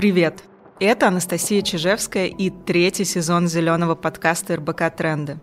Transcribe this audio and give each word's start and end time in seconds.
Привет! 0.00 0.44
Это 0.78 1.08
Анастасия 1.08 1.60
Чижевская 1.60 2.24
и 2.24 2.48
третий 2.48 3.04
сезон 3.04 3.48
зеленого 3.48 3.94
подкаста 3.94 4.56
РБК 4.56 4.96
«Тренды». 4.96 5.38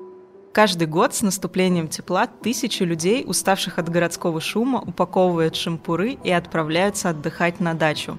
Каждый 0.52 0.88
год 0.88 1.14
с 1.14 1.22
наступлением 1.22 1.88
тепла 1.88 2.26
тысячи 2.26 2.82
людей, 2.82 3.24
уставших 3.24 3.78
от 3.78 3.88
городского 3.88 4.42
шума, 4.42 4.82
упаковывают 4.82 5.56
шампуры 5.56 6.18
и 6.24 6.32
отправляются 6.32 7.12
отдыхать 7.12 7.60
на 7.60 7.76
дачу. 7.76 8.18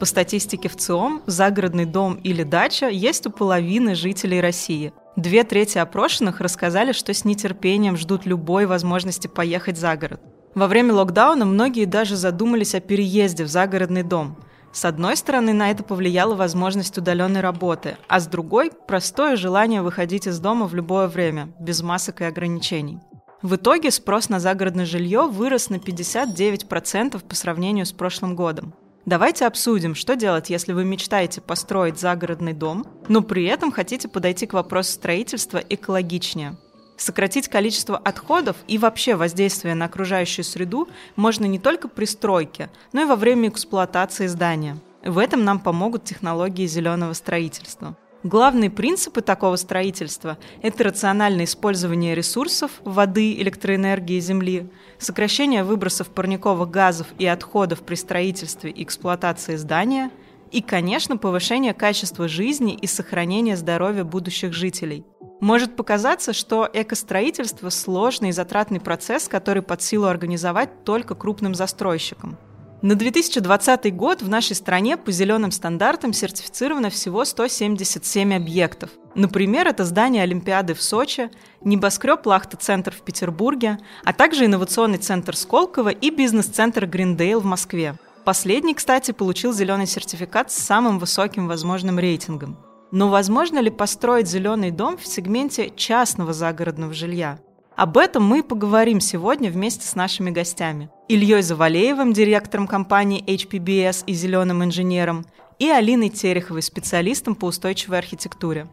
По 0.00 0.06
статистике 0.06 0.70
в 0.70 0.76
ЦИОМ, 0.76 1.24
загородный 1.26 1.84
дом 1.84 2.14
или 2.14 2.44
дача 2.44 2.88
есть 2.88 3.26
у 3.26 3.30
половины 3.30 3.94
жителей 3.94 4.40
России. 4.40 4.94
Две 5.16 5.44
трети 5.44 5.76
опрошенных 5.76 6.40
рассказали, 6.40 6.92
что 6.92 7.12
с 7.12 7.26
нетерпением 7.26 7.98
ждут 7.98 8.24
любой 8.24 8.64
возможности 8.64 9.26
поехать 9.26 9.76
за 9.76 9.94
город. 9.98 10.22
Во 10.54 10.66
время 10.66 10.94
локдауна 10.94 11.44
многие 11.44 11.84
даже 11.84 12.16
задумались 12.16 12.74
о 12.74 12.80
переезде 12.80 13.44
в 13.44 13.48
загородный 13.48 14.02
дом. 14.02 14.38
С 14.74 14.84
одной 14.84 15.16
стороны, 15.16 15.52
на 15.52 15.70
это 15.70 15.84
повлияла 15.84 16.34
возможность 16.34 16.98
удаленной 16.98 17.40
работы, 17.40 17.96
а 18.08 18.18
с 18.18 18.26
другой– 18.26 18.72
простое 18.88 19.36
желание 19.36 19.82
выходить 19.82 20.26
из 20.26 20.40
дома 20.40 20.66
в 20.66 20.74
любое 20.74 21.06
время, 21.06 21.54
без 21.60 21.80
масок 21.80 22.22
и 22.22 22.24
ограничений. 22.24 22.98
В 23.40 23.54
итоге 23.54 23.92
спрос 23.92 24.28
на 24.28 24.40
загородное 24.40 24.84
жилье 24.84 25.28
вырос 25.28 25.70
на 25.70 25.76
59% 25.76 27.22
по 27.22 27.34
сравнению 27.36 27.86
с 27.86 27.92
прошлым 27.92 28.34
годом. 28.34 28.74
Давайте 29.06 29.46
обсудим, 29.46 29.94
что 29.94 30.16
делать, 30.16 30.50
если 30.50 30.72
вы 30.72 30.84
мечтаете 30.84 31.40
построить 31.40 32.00
загородный 32.00 32.52
дом, 32.52 32.84
но 33.06 33.22
при 33.22 33.44
этом 33.44 33.70
хотите 33.70 34.08
подойти 34.08 34.46
к 34.46 34.54
вопросу 34.54 34.90
строительства 34.90 35.58
экологичнее. 35.58 36.56
Сократить 36.96 37.48
количество 37.48 37.96
отходов 37.96 38.56
и 38.68 38.78
вообще 38.78 39.16
воздействие 39.16 39.74
на 39.74 39.86
окружающую 39.86 40.44
среду 40.44 40.88
можно 41.16 41.44
не 41.44 41.58
только 41.58 41.88
при 41.88 42.04
стройке, 42.04 42.70
но 42.92 43.02
и 43.02 43.06
во 43.06 43.16
время 43.16 43.48
эксплуатации 43.48 44.26
здания. 44.26 44.76
В 45.04 45.18
этом 45.18 45.44
нам 45.44 45.58
помогут 45.58 46.04
технологии 46.04 46.66
зеленого 46.66 47.12
строительства. 47.12 47.96
Главные 48.22 48.70
принципы 48.70 49.20
такого 49.20 49.56
строительства– 49.56 50.38
это 50.62 50.84
рациональное 50.84 51.44
использование 51.44 52.14
ресурсов– 52.14 52.70
воды, 52.84 53.34
электроэнергии, 53.34 54.18
земли, 54.18 54.70
сокращение 54.98 55.62
выбросов 55.62 56.08
парниковых 56.08 56.70
газов 56.70 57.08
и 57.18 57.26
отходов 57.26 57.82
при 57.82 57.96
строительстве 57.96 58.70
и 58.70 58.82
эксплуатации 58.82 59.56
здания 59.56 60.10
и, 60.52 60.62
конечно, 60.62 61.18
повышение 61.18 61.74
качества 61.74 62.26
жизни 62.26 62.72
и 62.74 62.86
сохранение 62.86 63.58
здоровья 63.58 64.04
будущих 64.04 64.54
жителей. 64.54 65.04
Может 65.44 65.76
показаться, 65.76 66.32
что 66.32 66.66
экостроительство– 66.72 67.68
сложный 67.70 68.30
и 68.30 68.32
затратный 68.32 68.80
процесс, 68.80 69.28
который 69.28 69.62
под 69.62 69.82
силу 69.82 70.06
организовать 70.06 70.84
только 70.84 71.14
крупным 71.14 71.54
застройщикам– 71.54 72.38
на 72.80 72.94
2020 72.94 73.96
год 73.96 74.20
в 74.20 74.28
нашей 74.28 74.54
стране 74.56 74.98
по 74.98 75.10
зеленым 75.10 75.50
стандартам 75.50 76.12
сертифицировано 76.12 76.90
всего 76.90 77.24
177 77.24 78.34
объектов. 78.34 78.90
Например, 79.14 79.66
это 79.66 79.86
здание 79.86 80.22
Олимпиады 80.22 80.74
в 80.74 80.82
Сочи, 80.82 81.30
небоскреб 81.62 82.26
Лахта-центр 82.26 82.92
в 82.92 83.00
Петербурге, 83.00 83.78
а 84.04 84.12
также 84.12 84.44
инновационный 84.44 84.98
центр 84.98 85.34
Сколково 85.34 85.90
и 85.90 86.10
бизнес-центр 86.10 86.84
Гриндейл 86.84 87.40
в 87.40 87.46
Москве. 87.46 87.96
Последний, 88.24 88.74
кстати, 88.74 89.12
получил 89.12 89.54
зеленый 89.54 89.86
сертификат 89.86 90.52
с 90.52 90.56
самым 90.56 90.98
высоким 90.98 91.48
возможным 91.48 91.98
рейтингом. 91.98 92.58
Но 92.94 93.08
возможно 93.08 93.58
ли 93.58 93.70
построить 93.70 94.28
зеленый 94.28 94.70
дом 94.70 94.96
в 94.96 95.04
сегменте 95.04 95.72
частного 95.74 96.32
загородного 96.32 96.94
жилья? 96.94 97.40
Об 97.74 97.98
этом 97.98 98.22
мы 98.22 98.44
поговорим 98.44 99.00
сегодня 99.00 99.50
вместе 99.50 99.84
с 99.84 99.96
нашими 99.96 100.30
гостями. 100.30 100.88
Ильей 101.08 101.42
Завалеевым, 101.42 102.12
директором 102.12 102.68
компании 102.68 103.24
HPBS 103.26 104.04
и 104.06 104.14
зеленым 104.14 104.62
инженером, 104.62 105.26
и 105.58 105.68
Алиной 105.68 106.08
Тереховой, 106.08 106.62
специалистом 106.62 107.34
по 107.34 107.46
устойчивой 107.46 107.98
архитектуре. 107.98 108.68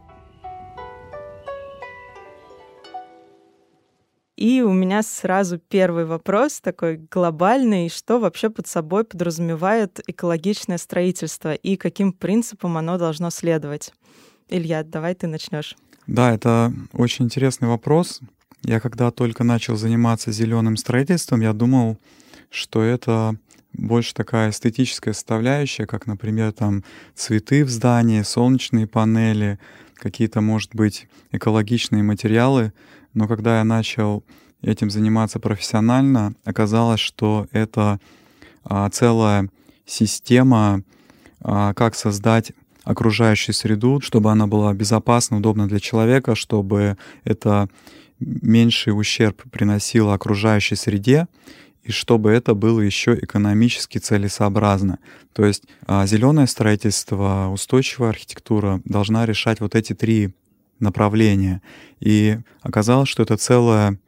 И 4.36 4.62
у 4.62 4.72
меня 4.72 5.02
сразу 5.02 5.58
первый 5.58 6.06
вопрос 6.06 6.60
такой 6.60 6.96
глобальный. 7.10 7.88
Что 7.90 8.18
вообще 8.18 8.48
под 8.48 8.66
собой 8.66 9.04
подразумевает 9.04 10.00
экологичное 10.06 10.78
строительство 10.78 11.54
и 11.54 11.76
каким 11.76 12.12
принципам 12.12 12.78
оно 12.78 12.96
должно 12.96 13.30
следовать? 13.30 13.92
Илья, 14.48 14.84
давай 14.84 15.14
ты 15.14 15.26
начнешь. 15.26 15.76
Да, 16.06 16.32
это 16.34 16.72
очень 16.92 17.26
интересный 17.26 17.68
вопрос. 17.68 18.20
Я 18.62 18.80
когда 18.80 19.10
только 19.10 19.44
начал 19.44 19.76
заниматься 19.76 20.32
зеленым 20.32 20.76
строительством, 20.76 21.40
я 21.40 21.52
думал, 21.52 21.98
что 22.50 22.82
это 22.82 23.36
больше 23.72 24.14
такая 24.14 24.50
эстетическая 24.50 25.14
составляющая, 25.14 25.86
как, 25.86 26.06
например, 26.06 26.52
там 26.52 26.84
цветы 27.14 27.64
в 27.64 27.70
здании, 27.70 28.22
солнечные 28.22 28.86
панели, 28.86 29.58
какие-то, 29.94 30.40
может 30.40 30.74
быть, 30.74 31.08
экологичные 31.32 32.02
материалы. 32.02 32.72
Но 33.14 33.28
когда 33.28 33.58
я 33.58 33.64
начал 33.64 34.24
этим 34.62 34.90
заниматься 34.90 35.40
профессионально, 35.40 36.34
оказалось, 36.44 37.00
что 37.00 37.46
это 37.52 38.00
а, 38.64 38.88
целая 38.90 39.48
система, 39.84 40.82
а, 41.40 41.74
как 41.74 41.94
создать 41.94 42.52
окружающую 42.84 43.54
среду, 43.54 44.00
чтобы 44.00 44.30
она 44.30 44.46
была 44.46 44.72
безопасна, 44.72 45.38
удобна 45.38 45.68
для 45.68 45.80
человека, 45.80 46.34
чтобы 46.34 46.96
это 47.24 47.68
меньший 48.18 48.90
ущерб 48.90 49.42
приносило 49.50 50.14
окружающей 50.14 50.76
среде, 50.76 51.26
и 51.82 51.90
чтобы 51.90 52.30
это 52.30 52.54
было 52.54 52.80
еще 52.80 53.18
экономически 53.20 53.98
целесообразно. 53.98 54.98
То 55.32 55.44
есть 55.44 55.64
а, 55.86 56.06
зеленое 56.06 56.46
строительство, 56.46 57.48
устойчивая 57.52 58.10
архитектура 58.10 58.80
должна 58.84 59.26
решать 59.26 59.60
вот 59.60 59.74
эти 59.74 59.92
три 59.92 60.32
направления. 60.82 61.62
И 62.00 62.38
оказалось, 62.62 63.08
что 63.08 63.22
это 63.22 63.36
целая 63.36 63.98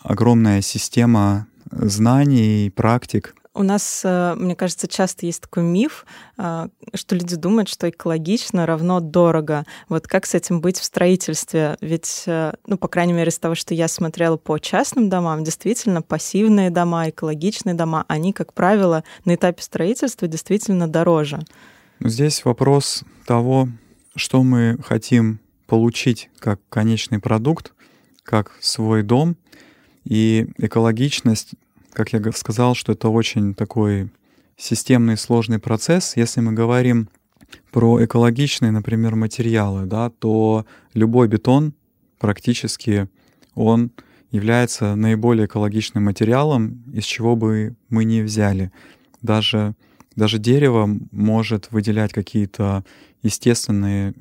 огромная 0.00 0.60
система 0.60 1.46
знаний 1.70 2.66
и 2.66 2.70
практик, 2.70 3.34
у 3.56 3.62
нас, 3.62 4.02
э, 4.04 4.34
мне 4.36 4.56
кажется, 4.56 4.88
часто 4.88 5.26
есть 5.26 5.42
такой 5.42 5.62
миф, 5.62 6.04
э, 6.38 6.66
что 6.92 7.14
люди 7.14 7.36
думают, 7.36 7.68
что 7.68 7.88
экологично 7.88 8.66
равно 8.66 8.98
дорого. 8.98 9.64
Вот 9.88 10.08
как 10.08 10.26
с 10.26 10.34
этим 10.34 10.60
быть 10.60 10.78
в 10.80 10.84
строительстве? 10.84 11.76
Ведь, 11.80 12.24
э, 12.26 12.52
ну, 12.66 12.76
по 12.76 12.88
крайней 12.88 13.12
мере, 13.12 13.28
из 13.28 13.38
того, 13.38 13.54
что 13.54 13.72
я 13.72 13.86
смотрела 13.86 14.36
по 14.36 14.58
частным 14.58 15.08
домам, 15.08 15.44
действительно, 15.44 16.02
пассивные 16.02 16.70
дома, 16.70 17.10
экологичные 17.10 17.74
дома, 17.74 18.04
они, 18.08 18.32
как 18.32 18.52
правило, 18.54 19.04
на 19.24 19.36
этапе 19.36 19.62
строительства 19.62 20.26
действительно 20.26 20.88
дороже. 20.88 21.38
Здесь 22.00 22.44
вопрос 22.44 23.04
того, 23.24 23.68
что 24.16 24.42
мы 24.42 24.78
хотим 24.84 25.38
получить 25.66 26.30
как 26.38 26.60
конечный 26.68 27.18
продукт, 27.18 27.72
как 28.22 28.52
свой 28.60 29.02
дом, 29.02 29.36
и 30.04 30.48
экологичность 30.58 31.54
как 31.94 32.12
я 32.12 32.20
сказал, 32.32 32.74
что 32.74 32.92
это 32.92 33.08
очень 33.08 33.54
такой 33.54 34.10
системный 34.56 35.16
сложный 35.16 35.58
процесс. 35.58 36.16
Если 36.16 36.40
мы 36.40 36.52
говорим 36.52 37.08
про 37.70 38.04
экологичные, 38.04 38.72
например, 38.72 39.14
материалы, 39.14 39.86
да, 39.86 40.10
то 40.10 40.66
любой 40.92 41.28
бетон 41.28 41.72
практически 42.18 43.08
он 43.54 43.92
является 44.32 44.96
наиболее 44.96 45.46
экологичным 45.46 46.04
материалом, 46.04 46.82
из 46.92 47.04
чего 47.04 47.36
бы 47.36 47.76
мы 47.88 48.04
ни 48.04 48.20
взяли. 48.20 48.72
Даже, 49.22 49.76
даже 50.16 50.38
дерево 50.38 50.90
может 51.12 51.70
выделять 51.70 52.12
какие-то 52.12 52.84
естественные 53.22 54.14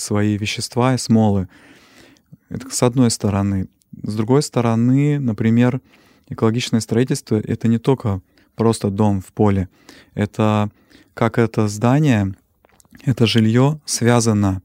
свои 0.00 0.36
вещества 0.36 0.94
и 0.94 0.98
смолы. 0.98 1.48
Это 2.48 2.68
с 2.70 2.82
одной 2.82 3.10
стороны. 3.10 3.68
С 4.02 4.14
другой 4.14 4.42
стороны, 4.42 5.18
например, 5.18 5.80
экологичное 6.28 6.80
строительство— 6.80 7.36
это 7.44 7.68
не 7.68 7.78
только 7.78 8.22
просто 8.54 8.90
дом 8.90 9.20
в 9.20 9.32
поле. 9.32 9.68
Это 10.14 10.70
как 11.14 11.38
это 11.38 11.68
здание, 11.68 12.34
это 13.04 13.26
жилье 13.26 13.80
связано 13.84 14.62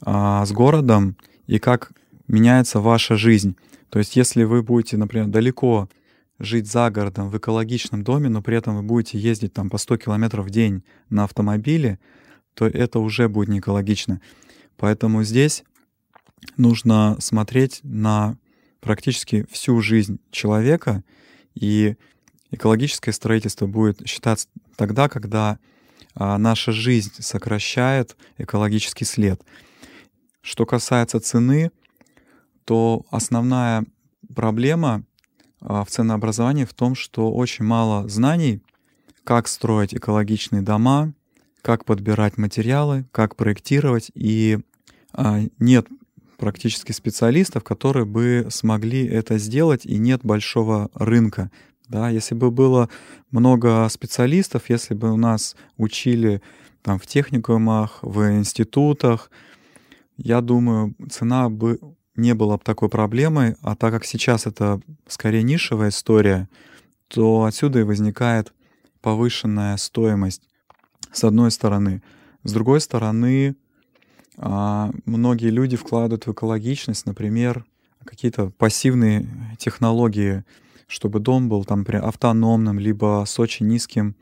а, 0.00 0.44
с 0.44 0.52
городом 0.52 1.16
и 1.46 1.58
как 1.58 1.92
меняется 2.28 2.80
ваша 2.80 3.16
жизнь. 3.16 3.56
То 3.90 3.98
есть 3.98 4.16
если 4.16 4.44
вы 4.44 4.62
будете, 4.62 4.96
например, 4.96 5.26
далеко 5.26 5.88
жить 6.38 6.70
за 6.70 6.90
городом 6.90 7.30
в 7.30 7.36
экологичном 7.38 8.02
доме, 8.02 8.28
но 8.28 8.42
при 8.42 8.56
этом 8.56 8.76
вы 8.76 8.82
будете 8.82 9.18
ездить 9.18 9.52
там 9.52 9.70
по 9.70 9.78
100 9.78 9.96
километров 9.98 10.46
в 10.46 10.50
день 10.50 10.82
на 11.08 11.24
автомобиле, 11.24 11.98
то 12.54 12.66
это 12.66 12.98
уже 12.98 13.28
будет 13.28 13.48
не 13.48 13.58
экологично. 13.60 14.20
Поэтому 14.76 15.22
здесь 15.22 15.64
нужно 16.56 17.16
смотреть 17.20 17.80
на 17.82 18.36
практически 18.80 19.46
всю 19.50 19.80
жизнь 19.80 20.20
человека, 20.30 21.02
и 21.54 21.96
экологическое 22.50 23.12
строительство 23.12 23.66
будет 23.66 24.06
считаться 24.06 24.48
тогда, 24.76 25.08
когда 25.08 25.58
а, 26.14 26.38
наша 26.38 26.72
жизнь 26.72 27.12
сокращает 27.18 28.16
экологический 28.38 29.04
след. 29.04 29.42
Что 30.40 30.66
касается 30.66 31.20
цены, 31.20 31.70
то 32.64 33.04
основная 33.10 33.84
проблема 34.34 35.04
а, 35.60 35.84
в 35.84 35.90
ценообразовании 35.90 36.64
в 36.64 36.74
том, 36.74 36.94
что 36.94 37.32
очень 37.32 37.64
мало 37.64 38.08
знаний, 38.08 38.62
как 39.24 39.48
строить 39.48 39.94
экологичные 39.94 40.62
дома, 40.62 41.12
как 41.62 41.84
подбирать 41.84 42.38
материалы, 42.38 43.06
как 43.10 43.34
проектировать, 43.34 44.10
и 44.14 44.60
нет 45.58 45.86
практически 46.36 46.92
специалистов, 46.92 47.64
которые 47.64 48.04
бы 48.04 48.46
смогли 48.50 49.06
это 49.06 49.38
сделать, 49.38 49.86
и 49.86 49.98
нет 49.98 50.20
большого 50.22 50.90
рынка. 50.94 51.50
Да, 51.88 52.10
если 52.10 52.34
бы 52.34 52.50
было 52.50 52.88
много 53.30 53.88
специалистов, 53.88 54.68
если 54.68 54.94
бы 54.94 55.12
у 55.12 55.16
нас 55.16 55.56
учили 55.76 56.42
там 56.82 56.98
в 56.98 57.06
техникумах, 57.06 58.00
в 58.02 58.32
институтах, 58.32 59.30
я 60.16 60.40
думаю, 60.40 60.94
цена 61.10 61.48
бы 61.48 61.78
не 62.16 62.34
была 62.34 62.56
бы 62.56 62.62
такой 62.64 62.88
проблемой, 62.88 63.56
а 63.60 63.76
так 63.76 63.92
как 63.92 64.04
сейчас 64.04 64.46
это 64.46 64.80
скорее 65.06 65.42
нишевая 65.42 65.90
история, 65.90 66.48
то 67.08 67.44
отсюда 67.44 67.80
и 67.80 67.84
возникает 67.84 68.52
повышенная 69.00 69.76
стоимость 69.76 70.42
с 71.12 71.22
одной 71.24 71.50
стороны. 71.50 72.02
С 72.42 72.52
другой 72.52 72.80
стороны, 72.80 73.54
а, 74.38 74.90
многие 75.04 75.50
люди 75.50 75.76
вкладывают 75.76 76.26
в 76.26 76.32
экологичность, 76.32 77.06
например, 77.06 77.64
какие-то 78.04 78.50
пассивные 78.50 79.26
технологии, 79.58 80.44
чтобы 80.86 81.20
дом 81.20 81.48
был 81.48 81.64
там 81.64 81.84
автономным, 81.88 82.78
либо 82.78 83.24
с 83.26 83.38
очень 83.38 83.66
низким 83.66 84.14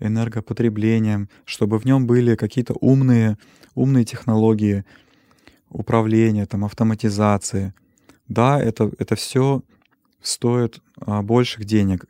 энергопотреблением, 0.00 1.28
чтобы 1.44 1.78
в 1.78 1.84
нем 1.84 2.06
были 2.06 2.34
какие-то 2.34 2.74
умные, 2.80 3.38
умные 3.74 4.04
технологии 4.04 4.84
управления, 5.68 6.46
там, 6.46 6.64
автоматизации. 6.64 7.74
Да, 8.28 8.60
это, 8.60 8.90
это 8.98 9.14
все 9.14 9.62
стоит 10.22 10.80
а, 10.96 11.22
больших 11.22 11.64
денег. 11.64 12.06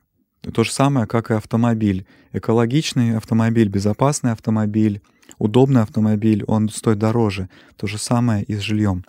То 0.54 0.64
же 0.64 0.72
самое, 0.72 1.06
как 1.06 1.30
и 1.30 1.34
автомобиль. 1.34 2.06
Экологичный 2.32 3.16
автомобиль, 3.16 3.68
безопасный 3.68 4.32
автомобиль, 4.32 5.02
удобный 5.38 5.82
автомобиль, 5.82 6.44
он 6.46 6.68
стоит 6.68 6.98
дороже. 6.98 7.48
То 7.76 7.86
же 7.86 7.98
самое 7.98 8.44
и 8.44 8.54
с 8.54 8.60
жильем. 8.60 9.04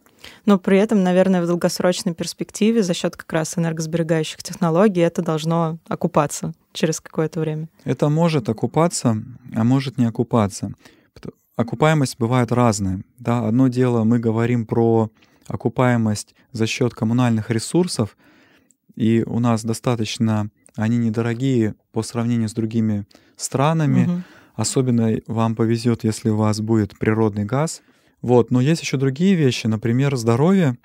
Но 0.46 0.60
при 0.60 0.78
этом, 0.78 1.04
наверное, 1.04 1.42
в 1.42 1.48
долгосрочной 1.48 2.14
перспективе 2.14 2.84
за 2.84 2.94
счет 2.94 3.16
как 3.16 3.32
раз 3.34 3.58
энергосберегающих 3.58 4.44
технологий 4.44 5.02
это 5.02 5.22
должно 5.22 5.80
окупаться 5.88 6.54
через 6.74 7.00
какое-то 7.00 7.40
время. 7.40 7.70
Это 7.84 8.10
может 8.10 8.50
окупаться, 8.50 9.18
а 9.56 9.64
может 9.64 9.98
не 9.98 10.06
окупаться. 10.06 10.74
Окупаемость 11.56 12.18
бывает 12.18 12.52
разная. 12.52 13.04
Да? 13.20 13.48
Одно 13.48 13.68
дело, 13.68 14.04
мы 14.04 14.20
говорим 14.20 14.66
про 14.66 15.12
окупаемость 15.48 16.34
за 16.52 16.66
счет 16.66 16.94
коммунальных 16.94 17.52
ресурсов, 17.52 18.18
и 18.96 19.24
у 19.26 19.40
нас 19.40 19.64
достаточно 19.64 20.50
они 20.76 20.98
недорогие 20.98 21.76
по 21.92 22.02
сравнению 22.02 22.50
с 22.50 22.54
другими 22.54 23.06
странами. 23.36 24.06
Угу. 24.06 24.22
Особенно 24.56 25.18
вам 25.28 25.56
повезет, 25.56 26.04
если 26.04 26.30
у 26.30 26.38
вас 26.38 26.60
будет 26.62 26.98
природный 26.98 27.46
газ. 27.46 27.82
Вот. 28.22 28.52
Но 28.52 28.62
есть 28.62 28.82
еще 28.82 28.98
другие 28.98 29.36
вещи, 29.36 29.68
например, 29.68 30.16
здоровье. 30.16 30.78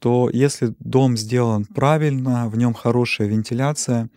То 0.00 0.30
если 0.32 0.74
дом 0.78 1.16
сделан 1.16 1.64
правильно, 1.64 2.48
в 2.48 2.56
нем 2.56 2.72
хорошая 2.72 3.28
вентиляция, 3.28 4.10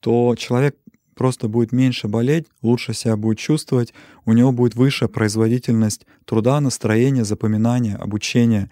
то 0.00 0.34
человек 0.36 0.76
просто 1.14 1.48
будет 1.48 1.72
меньше 1.72 2.08
болеть, 2.08 2.46
лучше 2.62 2.94
себя 2.94 3.14
будет 3.14 3.38
чувствовать, 3.38 3.92
у 4.24 4.32
него 4.32 4.52
будет 4.52 4.74
выше 4.74 5.06
производительность 5.06 6.06
труда, 6.24 6.60
настроения, 6.60 7.24
запоминания, 7.24 7.96
обучения. 7.96 8.70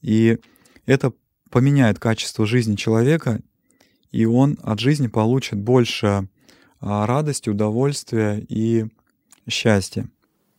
И 0.00 0.38
это 0.86 1.12
поменяет 1.50 1.98
качество 1.98 2.46
жизни 2.46 2.76
человека, 2.76 3.40
и 4.12 4.24
он 4.24 4.56
от 4.62 4.78
жизни 4.78 5.08
получит 5.08 5.58
больше 5.58 6.28
радости, 6.80 7.48
удовольствия 7.48 8.44
и 8.48 8.86
счастья. 9.48 10.08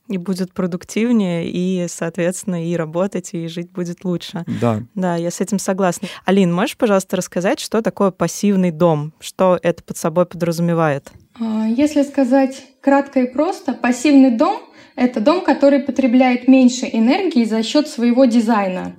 И 0.07 0.17
будет 0.17 0.51
продуктивнее, 0.53 1.49
и, 1.49 1.85
соответственно, 1.87 2.67
и 2.67 2.75
работать, 2.75 3.33
и 3.33 3.47
жить 3.47 3.71
будет 3.71 4.03
лучше. 4.03 4.43
Да. 4.59 4.81
Да, 4.93 5.15
я 5.15 5.31
с 5.31 5.39
этим 5.39 5.57
согласна. 5.57 6.09
Алин, 6.25 6.53
можешь, 6.53 6.75
пожалуйста, 6.75 7.15
рассказать, 7.15 7.61
что 7.61 7.81
такое 7.81 8.11
пассивный 8.11 8.71
дом? 8.71 9.13
Что 9.21 9.57
это 9.61 9.83
под 9.83 9.95
собой 9.95 10.25
подразумевает? 10.25 11.11
А, 11.39 11.65
если 11.65 12.03
сказать 12.03 12.61
кратко 12.81 13.21
и 13.21 13.31
просто, 13.31 13.73
пассивный 13.73 14.31
дом— 14.31 14.61
это 14.97 15.21
дом, 15.21 15.45
который 15.45 15.79
потребляет 15.79 16.47
меньше 16.47 16.89
энергии 16.91 17.45
за 17.45 17.63
счет 17.63 17.87
своего 17.87 18.25
дизайна. 18.25 18.97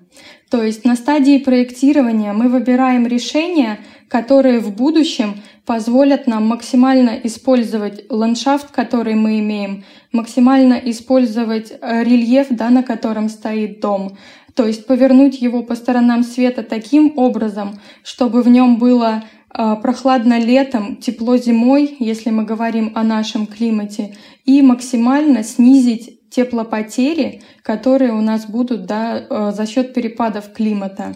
То 0.51 0.63
есть 0.63 0.85
на 0.85 0.97
стадии 0.97 1.39
проектирования 1.39 2.33
мы 2.33 2.49
выбираем 2.49 3.07
решения, 3.07 3.79
которые 4.09 4.61
в 4.61 4.75
будущем 4.75 5.43
позволят 5.67 6.27
нам 6.27 6.47
максимально 6.47 7.19
использовать 7.23 8.05
ландшафт, 8.11 8.71
который 8.71 9.15
мы 9.15 9.39
имеем, 9.39 9.85
максимально 10.11 10.75
использовать 10.75 11.73
э, 11.73 12.03
рельеф, 12.05 12.49
да, 12.51 12.71
на 12.71 12.83
котором 12.83 13.29
стоит 13.29 13.81
дом, 13.81 14.17
то 14.55 14.67
есть 14.67 14.87
повернуть 14.87 15.41
его 15.41 15.63
по 15.63 15.75
сторонам 15.75 16.25
света 16.25 16.63
таким 16.63 17.15
образом, 17.17 17.81
чтобы 18.03 18.43
в 18.43 18.49
нем 18.49 18.79
было 18.79 19.25
э, 19.55 19.77
прохладно 19.81 20.39
летом, 20.39 20.97
тепло 20.97 21.37
зимой, 21.37 21.97
если 21.99 22.31
мы 22.31 22.45
говорим 22.45 22.93
о 22.95 23.03
нашем 23.03 23.47
климате, 23.47 24.17
и 24.45 24.63
максимально 24.63 25.43
снизить 25.45 26.29
теплопотери, 26.31 27.43
которые 27.63 28.13
у 28.13 28.21
нас 28.21 28.47
будут 28.47 28.87
да, 28.87 29.19
э, 29.19 29.53
за 29.55 29.67
счет 29.67 29.95
перепадов 29.95 30.53
климата. 30.53 31.15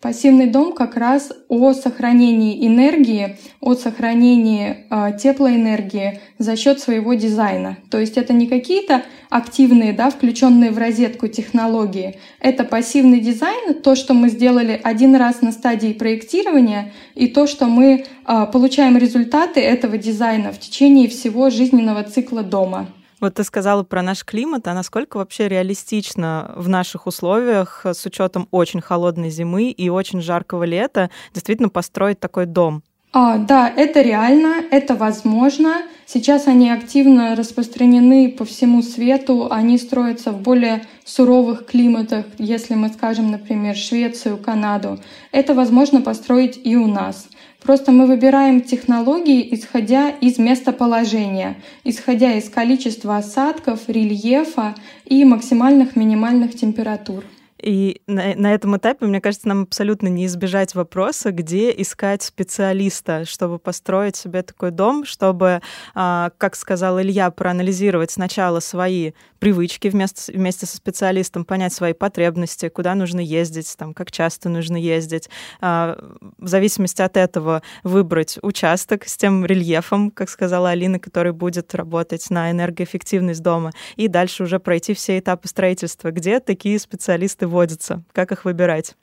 Пассивный 0.00 0.46
дом 0.46 0.74
как 0.74 0.94
раз 0.96 1.32
о 1.48 1.72
сохранении 1.72 2.66
энергии, 2.66 3.38
о 3.60 3.74
сохранении 3.74 4.86
э, 4.90 5.16
теплоэнергии 5.18 6.20
за 6.38 6.54
счет 6.54 6.80
своего 6.80 7.14
дизайна. 7.14 7.78
То 7.90 7.98
есть 7.98 8.18
это 8.18 8.34
не 8.34 8.46
какие-то 8.46 9.04
активные, 9.30 9.94
да, 9.94 10.10
включенные 10.10 10.70
в 10.70 10.76
розетку 10.76 11.28
технологии. 11.28 12.18
Это 12.40 12.64
пассивный 12.64 13.20
дизайн, 13.20 13.80
то, 13.82 13.94
что 13.94 14.12
мы 14.12 14.28
сделали 14.28 14.78
один 14.84 15.16
раз 15.16 15.40
на 15.40 15.50
стадии 15.50 15.94
проектирования, 15.94 16.92
и 17.14 17.26
то, 17.26 17.46
что 17.46 17.64
мы 17.64 18.04
э, 18.26 18.46
получаем 18.52 18.98
результаты 18.98 19.60
этого 19.60 19.96
дизайна 19.96 20.52
в 20.52 20.60
течение 20.60 21.08
всего 21.08 21.48
жизненного 21.48 22.02
цикла 22.02 22.42
дома. 22.42 22.88
Вот 23.20 23.34
ты 23.34 23.44
сказала 23.44 23.82
про 23.82 24.02
наш 24.02 24.24
климат, 24.24 24.68
а 24.68 24.74
насколько 24.74 25.16
вообще 25.16 25.48
реалистично 25.48 26.52
в 26.54 26.68
наших 26.68 27.06
условиях 27.06 27.86
с 27.86 28.04
учетом 28.04 28.46
очень 28.50 28.82
холодной 28.82 29.30
зимы 29.30 29.70
и 29.70 29.88
очень 29.88 30.20
жаркого 30.20 30.64
лета 30.64 31.10
действительно 31.32 31.70
построить 31.70 32.20
такой 32.20 32.44
дом? 32.44 32.82
А, 33.12 33.38
да, 33.38 33.72
это 33.74 34.02
реально, 34.02 34.62
это 34.70 34.94
возможно. 34.94 35.82
Сейчас 36.04 36.46
они 36.48 36.70
активно 36.70 37.34
распространены 37.34 38.30
по 38.30 38.44
всему 38.44 38.82
свету. 38.82 39.48
Они 39.50 39.78
строятся 39.78 40.32
в 40.32 40.42
более 40.42 40.84
суровых 41.04 41.64
климатах, 41.64 42.26
если 42.36 42.74
мы 42.74 42.90
скажем, 42.90 43.30
например, 43.30 43.74
Швецию, 43.74 44.36
Канаду. 44.36 45.00
Это 45.32 45.54
возможно 45.54 46.02
построить 46.02 46.60
и 46.62 46.76
у 46.76 46.86
нас. 46.86 47.26
Просто 47.66 47.90
мы 47.90 48.06
выбираем 48.06 48.60
технологии, 48.60 49.52
исходя 49.52 50.08
из 50.08 50.38
местоположения, 50.38 51.56
исходя 51.82 52.32
из 52.34 52.48
количества 52.48 53.16
осадков, 53.16 53.88
рельефа 53.88 54.76
и 55.04 55.24
максимальных 55.24 55.96
минимальных 55.96 56.54
температур. 56.54 57.24
И 57.66 58.00
на, 58.06 58.36
на 58.36 58.54
этом 58.54 58.76
этапе, 58.76 59.06
мне 59.06 59.20
кажется, 59.20 59.48
нам 59.48 59.62
абсолютно 59.62 60.06
не 60.06 60.26
избежать 60.26 60.76
вопроса, 60.76 61.32
где 61.32 61.72
искать 61.72 62.22
специалиста, 62.22 63.24
чтобы 63.24 63.58
построить 63.58 64.14
себе 64.14 64.42
такой 64.42 64.70
дом, 64.70 65.04
чтобы, 65.04 65.60
а, 65.92 66.30
как 66.38 66.54
сказал 66.54 67.00
Илья, 67.00 67.28
проанализировать 67.32 68.12
сначала 68.12 68.60
свои 68.60 69.14
привычки 69.40 69.88
вместе, 69.88 70.32
вместе 70.32 70.64
со 70.64 70.76
специалистом, 70.76 71.44
понять 71.44 71.72
свои 71.72 71.92
потребности, 71.92 72.68
куда 72.68 72.94
нужно 72.94 73.18
ездить, 73.18 73.76
там, 73.76 73.94
как 73.94 74.12
часто 74.12 74.48
нужно 74.48 74.76
ездить. 74.76 75.28
А, 75.60 75.98
в 76.38 76.46
зависимости 76.46 77.02
от 77.02 77.16
этого 77.16 77.62
выбрать 77.82 78.38
участок 78.42 79.08
с 79.08 79.16
тем 79.16 79.44
рельефом, 79.44 80.12
как 80.12 80.30
сказала 80.30 80.70
Алина, 80.70 81.00
который 81.00 81.32
будет 81.32 81.74
работать 81.74 82.30
на 82.30 82.52
энергоэффективность 82.52 83.42
дома, 83.42 83.72
и 83.96 84.06
дальше 84.06 84.44
уже 84.44 84.60
пройти 84.60 84.94
все 84.94 85.18
этапы 85.18 85.48
строительства, 85.48 86.12
где 86.12 86.38
такие 86.38 86.78
специалисты 86.78 87.48
водятся, 87.56 88.04
как 88.12 88.32
их 88.32 88.44
выбирать. 88.44 88.96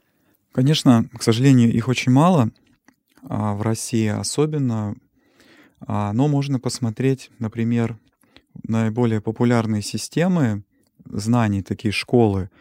Конечно, 0.52 1.10
к 1.18 1.24
сожалению, 1.24 1.74
их 1.74 1.88
очень 1.88 2.12
мало, 2.12 2.52
а 3.28 3.56
в 3.56 3.64
России 3.64 4.08
особенно, 4.08 4.96
а, 5.82 6.14
но 6.14 6.28
можно 6.28 6.60
посмотреть, 6.60 7.32
например, 7.40 7.98
наиболее 8.68 9.22
популярные 9.22 9.82
системы 9.82 10.64
знаний, 11.06 11.64
такие 11.64 11.92
школы. 11.92 12.52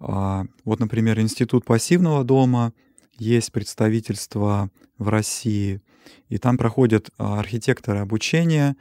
А, 0.00 0.46
вот, 0.64 0.80
например, 0.80 1.20
Институт 1.20 1.66
пассивного 1.66 2.24
дома, 2.24 2.72
есть 3.18 3.52
представительство 3.52 4.70
в 4.96 5.08
России, 5.08 5.82
и 6.30 6.38
там 6.38 6.56
проходят 6.56 7.10
архитекторы 7.18 7.98
обучения, 7.98 8.76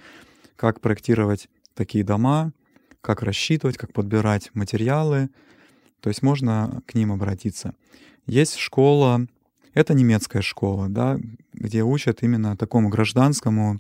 как 0.55 0.79
проектировать 0.79 1.49
такие 1.75 2.05
дома, 2.05 2.53
как 3.01 3.23
рассчитывать, 3.23 3.77
как 3.77 3.91
подбирать 3.93 4.51
материалы. 4.53 5.29
То 6.01 6.09
есть 6.09 6.21
можно 6.21 6.81
к 6.85 6.95
ним 6.95 7.11
обратиться. 7.11 7.73
Есть 8.25 8.57
школа, 8.57 9.25
это 9.73 9.93
немецкая 9.93 10.41
школа, 10.41 10.89
да, 10.89 11.17
где 11.53 11.83
учат 11.83 12.23
именно 12.23 12.57
такому 12.57 12.89
гражданскому 12.89 13.79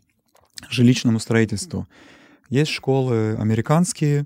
жилищному 0.69 1.19
строительству. 1.19 1.87
Есть 2.49 2.71
школы 2.71 3.35
американские, 3.37 4.25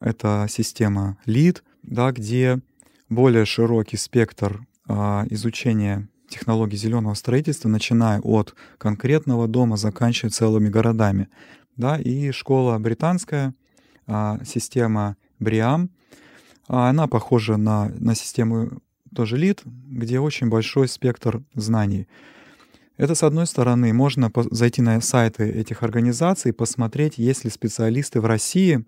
это 0.00 0.46
система 0.48 1.16
LEED, 1.26 1.62
да, 1.82 2.12
где 2.12 2.60
более 3.08 3.44
широкий 3.44 3.96
спектр 3.96 4.66
а, 4.86 5.24
изучения 5.30 6.08
технологий 6.28 6.76
зеленого 6.76 7.14
строительства, 7.14 7.68
начиная 7.68 8.20
от 8.20 8.54
конкретного 8.78 9.46
дома, 9.46 9.76
заканчивая 9.76 10.30
целыми 10.30 10.68
городами. 10.68 11.28
Да, 11.76 11.98
и 11.98 12.32
школа 12.32 12.78
британская, 12.78 13.54
а, 14.06 14.40
система 14.44 15.16
Бриам, 15.38 15.90
а 16.68 16.88
она 16.88 17.06
похожа 17.06 17.56
на, 17.56 17.90
на 17.98 18.14
систему 18.14 18.80
тоже 19.14 19.36
LEED, 19.38 19.60
где 19.64 20.20
очень 20.20 20.48
большой 20.48 20.88
спектр 20.88 21.42
знаний. 21.54 22.08
Это, 22.96 23.14
с 23.14 23.22
одной 23.22 23.46
стороны, 23.46 23.92
можно 23.92 24.30
зайти 24.50 24.80
на 24.80 25.00
сайты 25.00 25.48
этих 25.50 25.82
организаций 25.82 26.52
посмотреть, 26.52 27.18
есть 27.18 27.44
ли 27.44 27.50
специалисты 27.50 28.20
в 28.20 28.26
России 28.26 28.84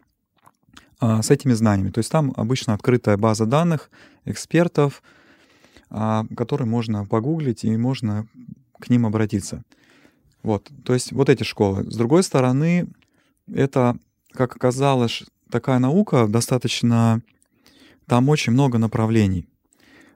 а, 1.00 1.22
с 1.22 1.30
этими 1.30 1.52
знаниями. 1.52 1.90
То 1.90 1.98
есть 1.98 2.10
там 2.10 2.32
обычно 2.36 2.74
открытая 2.74 3.16
база 3.16 3.46
данных 3.46 3.90
экспертов, 4.24 5.02
а, 5.90 6.24
которые 6.36 6.68
можно 6.68 7.04
погуглить 7.04 7.64
и 7.64 7.76
можно 7.76 8.26
к 8.78 8.88
ним 8.88 9.06
обратиться. 9.06 9.62
Вот, 10.42 10.70
то 10.84 10.94
есть 10.94 11.12
вот 11.12 11.28
эти 11.28 11.42
школы. 11.42 11.90
С 11.90 11.96
другой 11.96 12.22
стороны, 12.22 12.86
это, 13.52 13.96
как 14.32 14.54
оказалось, 14.54 15.24
такая 15.50 15.78
наука 15.78 16.26
достаточно... 16.28 17.22
Там 18.06 18.28
очень 18.28 18.52
много 18.52 18.78
направлений. 18.78 19.46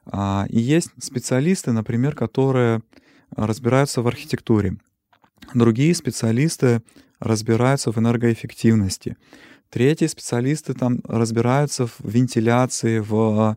А, 0.06 0.46
и 0.48 0.60
есть 0.60 0.90
специалисты, 1.00 1.72
например, 1.72 2.14
которые 2.14 2.82
разбираются 3.36 4.02
в 4.02 4.08
архитектуре. 4.08 4.76
Другие 5.54 5.94
специалисты 5.94 6.82
разбираются 7.18 7.92
в 7.92 7.98
энергоэффективности. 7.98 9.16
Третьи 9.68 10.06
специалисты 10.06 10.74
там 10.74 11.00
разбираются 11.04 11.86
в 11.86 12.00
вентиляции, 12.02 12.98
в 12.98 13.56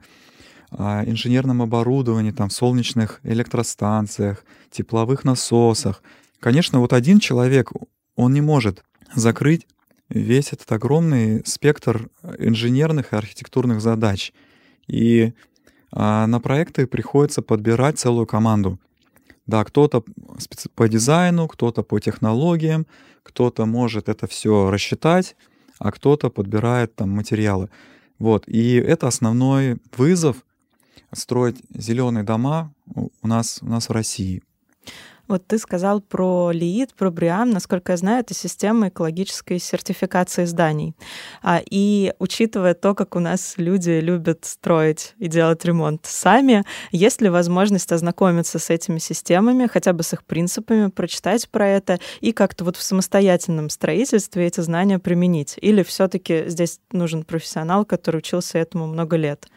а, 0.71 1.03
инженерном 1.05 1.61
оборудовании, 1.61 2.31
там, 2.31 2.49
солнечных 2.49 3.19
электростанциях, 3.23 4.45
тепловых 4.71 5.23
насосах. 5.23 6.01
Конечно, 6.39 6.79
вот 6.79 6.93
один 6.93 7.19
человек, 7.19 7.71
он 8.15 8.33
не 8.33 8.41
может 8.41 8.83
закрыть 9.15 9.67
весь 10.09 10.53
этот 10.53 10.71
огромный 10.71 11.43
спектр 11.45 12.09
инженерных 12.37 13.13
и 13.13 13.15
архитектурных 13.15 13.81
задач. 13.81 14.33
И 14.87 15.33
а, 15.91 16.27
на 16.27 16.39
проекты 16.39 16.87
приходится 16.87 17.41
подбирать 17.41 17.99
целую 17.99 18.25
команду. 18.25 18.79
Да, 19.45 19.63
кто-то 19.63 20.03
по 20.75 20.87
дизайну, 20.87 21.47
кто-то 21.47 21.83
по 21.83 21.99
технологиям, 21.99 22.87
кто-то 23.23 23.65
может 23.65 24.09
это 24.09 24.27
все 24.27 24.69
рассчитать, 24.71 25.35
а 25.79 25.91
кто-то 25.91 26.29
подбирает 26.29 26.95
там 26.95 27.09
материалы. 27.09 27.69
Вот. 28.19 28.47
И 28.47 28.75
это 28.75 29.07
основной 29.07 29.77
вызов 29.97 30.37
строить 31.11 31.57
зеленые 31.73 32.23
дома 32.23 32.73
у 32.95 33.27
нас, 33.27 33.59
у 33.61 33.67
нас 33.67 33.89
в 33.89 33.91
России. 33.91 34.41
Вот 35.33 35.47
ты 35.47 35.57
сказал 35.57 35.99
про 35.99 36.51
ЛИИД, 36.51 36.93
про 36.93 37.09
БРИАМ. 37.09 37.49
Насколько 37.49 37.93
я 37.93 37.97
знаю, 37.97 38.19
это 38.19 38.35
система 38.35 38.89
экологической 38.89 39.57
сертификации 39.57 40.45
зданий. 40.45 40.93
А, 41.41 41.59
и 41.67 42.13
учитывая 42.19 42.75
то, 42.75 42.93
как 42.93 43.15
у 43.15 43.19
нас 43.19 43.55
люди 43.57 43.99
любят 43.99 44.45
строить 44.45 45.15
и 45.17 45.27
делать 45.27 45.65
ремонт 45.65 46.05
сами, 46.05 46.63
есть 46.91 47.19
ли 47.19 47.29
возможность 47.29 47.91
ознакомиться 47.91 48.59
с 48.59 48.69
этими 48.69 48.99
системами, 48.99 49.65
хотя 49.65 49.91
бы 49.93 50.03
с 50.03 50.13
их 50.13 50.23
принципами, 50.23 50.91
прочитать 50.91 51.49
про 51.49 51.67
это 51.67 51.99
и 52.21 52.31
как-то 52.31 52.63
вот 52.63 52.77
в 52.77 52.83
самостоятельном 52.83 53.71
строительстве 53.71 54.45
эти 54.45 54.61
знания 54.61 54.99
применить? 54.99 55.57
Или 55.59 55.81
все 55.81 56.07
таки 56.07 56.43
здесь 56.45 56.79
нужен 56.91 57.23
профессионал, 57.23 57.85
который 57.85 58.17
учился 58.17 58.59
этому 58.59 58.85
много 58.85 59.15
лет? 59.15 59.47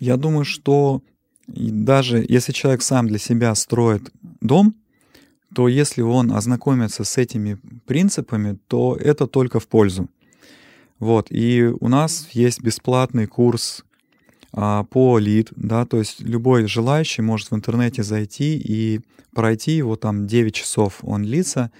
Я 0.00 0.18
думаю, 0.18 0.44
что 0.44 1.00
даже 1.46 2.22
если 2.28 2.52
человек 2.52 2.82
сам 2.82 3.08
для 3.08 3.18
себя 3.18 3.54
строит 3.54 4.10
дом, 4.42 4.74
то 5.58 5.66
если 5.66 6.02
он 6.02 6.30
ознакомится 6.30 7.02
с 7.02 7.18
этими 7.18 7.58
принципами, 7.84 8.56
то 8.68 8.94
это 8.94 9.26
только 9.26 9.58
в 9.58 9.66
пользу. 9.66 10.08
Вот, 11.00 11.32
и 11.32 11.64
у 11.80 11.88
нас 11.88 12.28
есть 12.30 12.62
бесплатный 12.62 13.26
курс 13.26 13.84
а, 14.52 14.84
по 14.84 15.18
лид, 15.18 15.48
да, 15.56 15.84
то 15.84 15.96
есть 15.96 16.20
любой 16.20 16.68
желающий 16.68 17.22
может 17.22 17.50
в 17.50 17.56
интернете 17.56 18.04
зайти 18.04 18.56
и 18.56 19.00
пройти 19.34 19.72
его 19.72 19.96
там 19.96 20.28
9 20.28 20.54
часов 20.54 21.00
он 21.02 21.24
длится. 21.24 21.72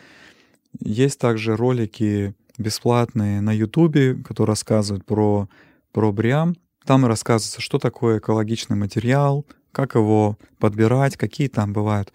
Есть 0.81 1.21
также 1.21 1.55
ролики 1.55 2.35
бесплатные 2.59 3.41
на 3.41 3.53
Ютубе, 3.53 4.17
которые 4.17 4.55
рассказывают 4.55 5.07
про, 5.07 5.49
про 5.93 6.11
Бриам. 6.11 6.57
Там 6.85 7.07
рассказывается, 7.07 7.61
что 7.61 7.79
такое 7.79 8.19
экологичный 8.19 8.77
материал, 8.77 9.47
как 9.71 9.95
его 9.95 10.37
подбирать, 10.59 11.17
какие 11.17 11.47
там 11.47 11.73
бывают 11.73 12.13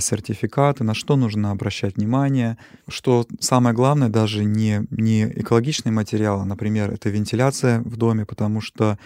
сертификаты, 0.00 0.84
на 0.84 0.94
что 0.94 1.16
нужно 1.16 1.50
обращать 1.50 1.96
внимание, 1.96 2.58
что 2.88 3.26
самое 3.40 3.74
главное 3.74 4.08
даже 4.08 4.44
не, 4.44 4.86
не 4.90 5.24
экологичный 5.24 5.90
материал, 5.90 6.40
а, 6.40 6.44
например, 6.44 6.92
это 6.92 7.08
вентиляция 7.08 7.80
в 7.80 7.96
доме, 7.96 8.26
потому 8.26 8.60
что 8.60 8.98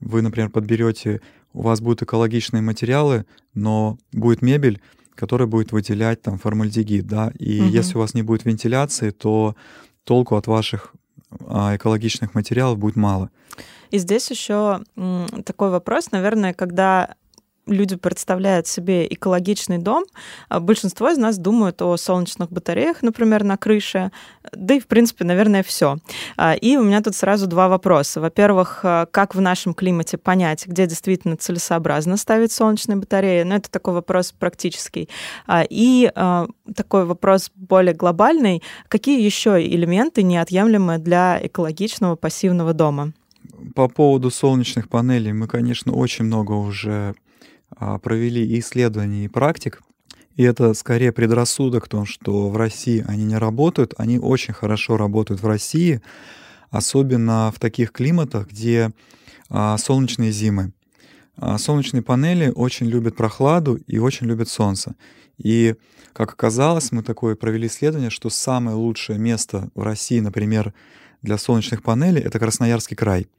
вы, 0.00 0.22
например, 0.22 0.50
подберете, 0.50 1.20
у 1.52 1.62
вас 1.62 1.80
будут 1.80 2.02
экологичные 2.02 2.62
материалы, 2.62 3.26
но 3.54 3.98
будет 4.12 4.42
мебель, 4.42 4.80
которая 5.14 5.48
будет 5.48 5.72
выделять 5.72 6.22
там 6.22 6.38
формальдегид, 6.38 7.06
да, 7.06 7.32
и 7.38 7.60
угу. 7.60 7.68
если 7.68 7.96
у 7.96 8.00
вас 8.00 8.14
не 8.14 8.22
будет 8.22 8.44
вентиляции, 8.44 9.10
то 9.10 9.56
толку 10.04 10.36
от 10.36 10.46
ваших 10.46 10.94
а, 11.46 11.76
экологичных 11.76 12.34
материалов 12.34 12.78
будет 12.78 12.96
мало. 12.96 13.30
И 13.90 13.98
здесь 13.98 14.30
еще 14.30 14.80
такой 15.44 15.70
вопрос, 15.70 16.12
наверное, 16.12 16.54
когда 16.54 17.14
люди 17.66 17.96
представляют 17.96 18.66
себе 18.66 19.06
экологичный 19.06 19.78
дом, 19.78 20.04
а 20.48 20.60
большинство 20.60 21.10
из 21.10 21.18
нас 21.18 21.38
думают 21.38 21.80
о 21.82 21.96
солнечных 21.96 22.50
батареях, 22.50 23.02
например, 23.02 23.44
на 23.44 23.56
крыше, 23.56 24.10
да 24.52 24.74
и, 24.74 24.80
в 24.80 24.86
принципе, 24.86 25.24
наверное, 25.24 25.62
все. 25.62 25.98
А, 26.36 26.54
и 26.54 26.76
у 26.76 26.82
меня 26.82 27.00
тут 27.00 27.14
сразу 27.14 27.46
два 27.46 27.68
вопроса. 27.68 28.20
Во-первых, 28.20 28.80
а, 28.82 29.06
как 29.06 29.34
в 29.34 29.40
нашем 29.40 29.74
климате 29.74 30.18
понять, 30.18 30.66
где 30.66 30.86
действительно 30.86 31.36
целесообразно 31.36 32.16
ставить 32.16 32.52
солнечные 32.52 32.96
батареи? 32.96 33.42
Ну, 33.42 33.54
это 33.54 33.70
такой 33.70 33.94
вопрос 33.94 34.32
практический. 34.32 35.08
И 35.70 36.10
такой 36.74 37.04
вопрос 37.04 37.50
более 37.54 37.94
глобальный. 37.94 38.62
Какие 38.88 39.22
еще 39.22 39.64
элементы 39.64 40.22
неотъемлемы 40.22 40.98
для 40.98 41.38
экологичного 41.42 42.16
пассивного 42.16 42.72
дома? 42.72 43.12
По 43.74 43.88
поводу 43.88 44.30
солнечных 44.30 44.88
панелей 44.88 45.32
мы, 45.32 45.46
конечно, 45.46 45.92
очень 45.92 46.24
много 46.24 46.52
уже 46.52 47.14
а, 47.82 47.98
провели 47.98 48.58
исследований 48.60 49.24
и 49.24 49.28
практик, 49.28 49.82
и 50.36 50.44
это 50.44 50.72
скорее 50.72 51.10
предрассудок 51.10 51.88
том, 51.88 52.06
что 52.06 52.48
в 52.48 52.56
России 52.56 53.04
они 53.08 53.24
не 53.24 53.36
работают. 53.36 53.94
Они 53.98 54.20
очень 54.20 54.54
хорошо 54.54 54.96
работают 54.96 55.42
в 55.42 55.46
России, 55.48 56.00
особенно 56.70 57.52
в 57.54 57.58
таких 57.58 57.90
климатах, 57.90 58.48
где 58.48 58.92
а, 59.50 59.76
солнечные 59.78 60.30
зимы. 60.30 60.72
А, 61.36 61.58
солнечные 61.58 62.02
панели 62.02 62.52
очень 62.54 62.86
любят 62.86 63.16
прохладу 63.16 63.74
и 63.88 63.98
очень 63.98 64.28
любят 64.28 64.48
солнце. 64.48 64.94
И, 65.38 65.74
как 66.12 66.32
оказалось, 66.32 66.92
мы 66.92 67.02
такое 67.02 67.34
провели 67.34 67.66
исследование, 67.66 68.10
что 68.10 68.30
самое 68.30 68.76
лучшее 68.76 69.18
место 69.18 69.70
в 69.74 69.82
России, 69.82 70.20
например, 70.20 70.72
для 71.20 71.36
солнечных 71.36 71.82
панелей— 71.82 72.22
это 72.22 72.38
Красноярский 72.38 72.96
край— 72.96 73.26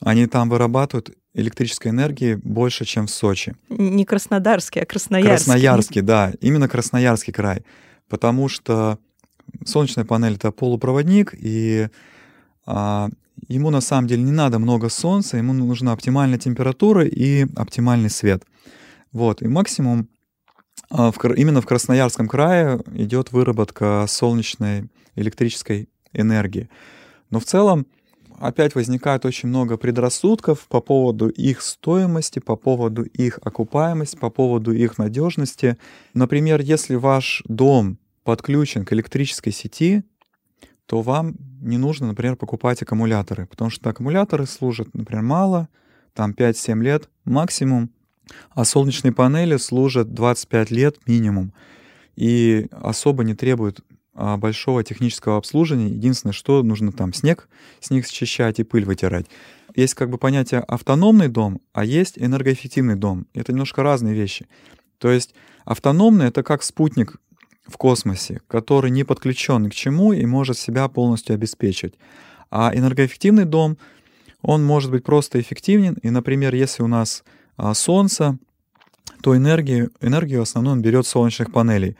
они 0.00 0.26
там 0.26 0.48
вырабатывают 0.48 1.10
электрической 1.34 1.90
энергии 1.90 2.34
больше, 2.34 2.84
чем 2.84 3.06
в 3.06 3.10
Сочи. 3.10 3.54
Не 3.68 4.04
Краснодарский, 4.04 4.80
а 4.80 4.86
Красноярский. 4.86 5.36
Красноярский, 5.36 6.00
да, 6.00 6.32
именно 6.40 6.68
Красноярский 6.68 7.32
край. 7.32 7.64
Потому 8.08 8.48
что 8.48 8.98
солнечная 9.64 10.04
панель— 10.04 10.34
это 10.36 10.50
полупроводник, 10.50 11.34
и 11.34 11.88
а, 12.66 13.08
ему 13.46 13.70
на 13.70 13.80
самом 13.80 14.08
деле 14.08 14.22
не 14.22 14.32
надо 14.32 14.58
много 14.58 14.88
солнца, 14.88 15.36
ему 15.36 15.52
нужна 15.52 15.92
оптимальная 15.92 16.38
температура 16.38 17.04
и 17.04 17.46
оптимальный 17.56 18.10
свет. 18.10 18.44
Вот, 19.12 19.42
и 19.42 19.48
максимум 19.48 20.08
а, 20.90 21.10
в, 21.12 21.18
именно 21.34 21.60
в 21.60 21.66
Красноярском 21.66 22.28
крае 22.28 22.80
идет 22.94 23.32
выработка 23.32 24.06
солнечной 24.08 24.90
электрической 25.14 25.88
энергии. 26.12 26.68
Но 27.30 27.40
в 27.40 27.44
целом 27.44 27.86
опять 28.40 28.74
возникает 28.74 29.24
очень 29.24 29.48
много 29.48 29.76
предрассудков 29.76 30.66
по 30.68 30.80
поводу 30.80 31.28
их 31.28 31.62
стоимости, 31.62 32.38
по 32.38 32.56
поводу 32.56 33.02
их 33.02 33.38
окупаемости, 33.42 34.16
по 34.16 34.30
поводу 34.30 34.72
их 34.72 34.98
надежности. 34.98 35.76
Например, 36.14 36.60
если 36.60 36.94
ваш 36.94 37.42
дом 37.46 37.98
подключен 38.24 38.84
к 38.84 38.92
электрической 38.92 39.52
сети, 39.52 40.04
то 40.86 41.02
вам 41.02 41.36
не 41.60 41.78
нужно, 41.78 42.06
например, 42.06 42.36
покупать 42.36 42.82
аккумуляторы, 42.82 43.46
потому 43.46 43.70
что 43.70 43.90
аккумуляторы 43.90 44.46
служат, 44.46 44.88
например, 44.94 45.22
мало, 45.22 45.68
там 46.14 46.32
5-7 46.32 46.82
лет 46.82 47.08
максимум, 47.24 47.90
а 48.50 48.64
солнечные 48.64 49.12
панели 49.12 49.56
служат 49.56 50.14
25 50.14 50.70
лет 50.70 50.96
минимум 51.06 51.52
и 52.16 52.66
особо 52.70 53.24
не 53.24 53.34
требуют 53.34 53.84
большого 54.18 54.82
технического 54.82 55.36
обслуживания. 55.36 55.88
Единственное, 55.88 56.32
что 56.32 56.62
нужно 56.62 56.92
там 56.92 57.12
снег 57.12 57.48
с 57.80 57.90
них 57.90 58.06
счищать 58.06 58.58
и 58.58 58.64
пыль 58.64 58.84
вытирать. 58.84 59.26
Есть 59.74 59.94
как 59.94 60.10
бы 60.10 60.18
понятие 60.18 60.60
автономный 60.60 61.28
дом, 61.28 61.60
а 61.72 61.84
есть 61.84 62.18
энергоэффективный 62.18 62.96
дом. 62.96 63.26
Это 63.34 63.52
немножко 63.52 63.82
разные 63.82 64.14
вещи. 64.14 64.46
То 64.98 65.10
есть 65.10 65.34
автономный— 65.64 66.26
это 66.28 66.42
как 66.42 66.62
спутник 66.62 67.16
в 67.66 67.76
космосе, 67.76 68.40
который 68.48 68.90
не 68.90 69.04
подключен 69.04 69.70
к 69.70 69.74
чему 69.74 70.12
и 70.12 70.24
может 70.26 70.58
себя 70.58 70.88
полностью 70.88 71.34
обеспечить. 71.34 71.94
А 72.50 72.72
энергоэффективный 72.74 73.44
дом, 73.44 73.76
он 74.42 74.64
может 74.64 74.90
быть 74.90 75.04
просто 75.04 75.40
эффективен. 75.40 75.94
И, 76.02 76.10
например, 76.10 76.54
если 76.54 76.82
у 76.82 76.86
нас 76.86 77.22
а, 77.56 77.74
солнце, 77.74 78.38
то 79.22 79.36
энергию, 79.36 79.90
энергию 80.00 80.40
в 80.40 80.42
основном 80.44 80.80
берет 80.80 81.06
солнечных 81.06 81.52
панелей. 81.52 81.96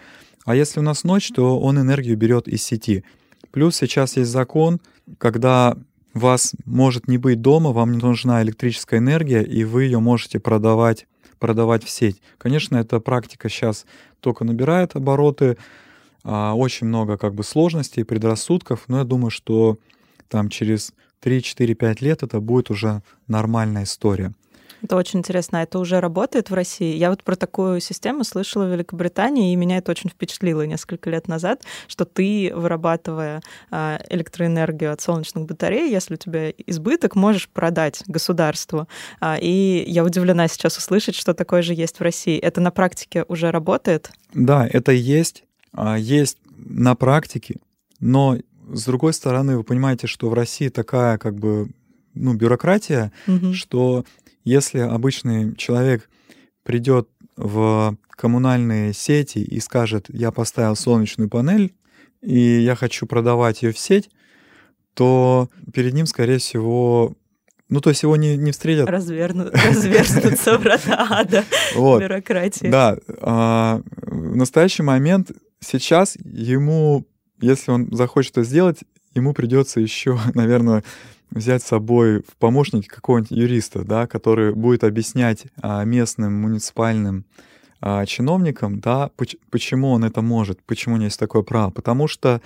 А 0.49 0.55
если 0.55 0.81
у 0.81 0.83
нас 0.83 1.05
ночь, 1.05 1.29
то 1.29 1.61
он 1.61 1.79
энергию 1.79 2.17
берет 2.17 2.49
из 2.49 2.63
сети. 2.63 3.05
Плюс 3.51 3.77
сейчас 3.77 4.17
есть 4.17 4.31
закон, 4.31 4.81
когда 5.19 5.77
вас 6.15 6.55
может 6.65 7.07
не 7.07 7.19
быть 7.19 7.43
дома, 7.43 7.73
вам 7.73 7.93
не 7.93 7.99
нужна 7.99 8.43
электрическая 8.43 8.99
энергия, 8.99 9.43
и 9.43 9.65
вы 9.65 9.85
ее 9.85 9.99
можете 9.99 10.41
продавать, 10.41 11.07
продавать 11.39 11.85
в 11.85 11.91
сеть. 11.91 12.23
Конечно, 12.39 12.79
эта 12.79 12.99
практика 12.99 13.51
сейчас 13.51 13.85
только 14.21 14.45
набирает 14.45 14.97
обороты, 14.97 15.59
а, 16.25 16.55
очень 16.55 16.87
много 16.87 17.19
как 17.19 17.35
бы 17.35 17.45
сложностей, 17.45 18.07
предрассудков, 18.07 18.85
но 18.89 19.01
я 19.01 19.05
думаю, 19.05 19.31
что 19.31 19.77
там 20.29 20.49
через 20.49 20.95
3-4-5 21.21 22.01
лет 22.01 22.23
это 22.23 22.41
будет 22.41 22.71
уже 22.71 23.03
нормальная 23.27 23.83
история. 23.83 24.33
Это 24.83 24.97
очень 24.97 25.21
интересно. 25.21 25.61
А 25.61 25.63
это 25.63 25.79
уже 25.79 26.01
работает 26.01 26.51
в 26.51 26.55
России? 26.55 26.97
Я 26.97 27.11
вот 27.11 27.25
про 27.25 27.37
такую 27.37 27.81
систему 27.81 28.25
слышала 28.25 28.65
в 28.65 28.73
Великобритании, 28.73 29.53
и 29.53 29.57
меня 29.57 29.79
это 29.79 29.91
очень 29.91 30.11
впечатлило 30.11 30.63
несколько 30.63 31.11
лет 31.11 31.29
назад, 31.29 31.63
что 31.87 32.05
ты, 32.05 32.53
вырабатывая 32.55 33.43
а, 33.71 34.01
электроэнергию 34.09 34.93
от 34.93 35.01
солнечных 35.01 35.47
батарей, 35.47 35.91
если 35.91 36.15
у 36.15 36.17
тебя 36.17 36.51
избыток, 36.51 37.15
можешь 37.17 37.49
продать 37.49 38.03
государству. 38.07 38.89
А, 39.21 39.37
и 39.41 39.85
я 39.87 40.05
удивлена 40.05 40.49
сейчас 40.49 40.77
услышать, 40.79 41.15
что 41.15 41.35
такое 41.35 41.63
же 41.63 41.75
есть 41.75 41.99
в 41.99 42.03
России. 42.03 42.39
Это 42.39 42.61
на 42.61 42.71
практике 42.71 43.25
уже 43.29 43.51
работает? 43.51 44.11
Да, 44.35 44.67
это 44.67 44.93
есть. 44.93 45.45
Есть 45.97 46.39
на 46.57 46.95
практике, 46.95 47.57
но 48.01 48.39
с 48.73 48.85
другой 48.85 49.13
стороны, 49.13 49.57
вы 49.57 49.65
понимаете, 49.65 50.07
что 50.07 50.29
в 50.29 50.35
России 50.35 50.69
такая 50.69 51.19
как 51.19 51.37
бы 51.37 51.71
ну, 52.15 52.35
бюрократия, 52.35 53.13
угу. 53.27 53.53
что 53.55 54.05
если 54.45 54.79
обычный 54.79 55.55
человек 55.57 56.09
придет 56.63 57.09
в 57.37 57.97
коммунальные 58.11 58.93
сети 58.93 59.39
и 59.39 59.61
скажет, 59.61 60.07
я 60.09 60.33
поставил 60.33 60.77
солнечную 60.77 61.31
панель, 61.31 61.75
и 62.21 62.39
я 62.39 62.75
хочу 62.75 63.07
продавать 63.07 63.63
ее 63.63 63.73
в 63.73 63.79
сеть, 63.79 64.11
то 64.95 65.49
перед 65.73 65.95
ним, 65.95 66.07
скорее 66.07 66.39
всего, 66.39 67.15
ну, 67.69 67.81
то 67.81 67.91
есть 67.91 68.03
его 68.03 68.17
не, 68.17 68.37
не 68.37 68.51
встретят... 68.51 68.89
Разверну, 68.89 69.51
развернутся 69.53 70.59
врата 70.59 71.07
ада 71.09 71.45
вот. 71.77 72.01
бюрократии. 72.01 72.67
Да. 72.67 72.97
А, 73.21 73.81
в 74.03 74.37
настоящий 74.37 74.83
момент 74.83 75.31
сейчас 75.61 76.17
ему, 76.25 77.07
если 77.41 77.71
он 77.71 77.89
захочет 77.95 78.33
это 78.33 78.45
сделать, 78.45 78.79
ему 79.15 79.35
придется 79.35 79.81
еще, 79.81 80.19
наверное, 80.35 80.83
взять 81.31 81.63
с 81.63 81.67
собой 81.67 82.23
в 82.23 82.37
помощники 82.37 82.87
какого-нибудь 82.87 83.31
юриста, 83.31 83.85
да, 83.85 84.07
который 84.07 84.55
будет 84.55 84.85
объяснять 84.85 85.47
а, 85.61 85.85
местным 85.85 86.41
муниципальным 86.41 87.25
а, 87.81 88.07
чиновникам, 88.07 88.81
да, 88.81 89.11
почему 89.51 89.91
он 89.91 90.05
это 90.05 90.23
может, 90.23 90.63
почему 90.63 90.95
у 90.95 90.99
него 90.99 91.07
есть 91.07 91.19
такое 91.19 91.43
право. 91.43 91.71
Потому 91.71 92.09
что, 92.09 92.41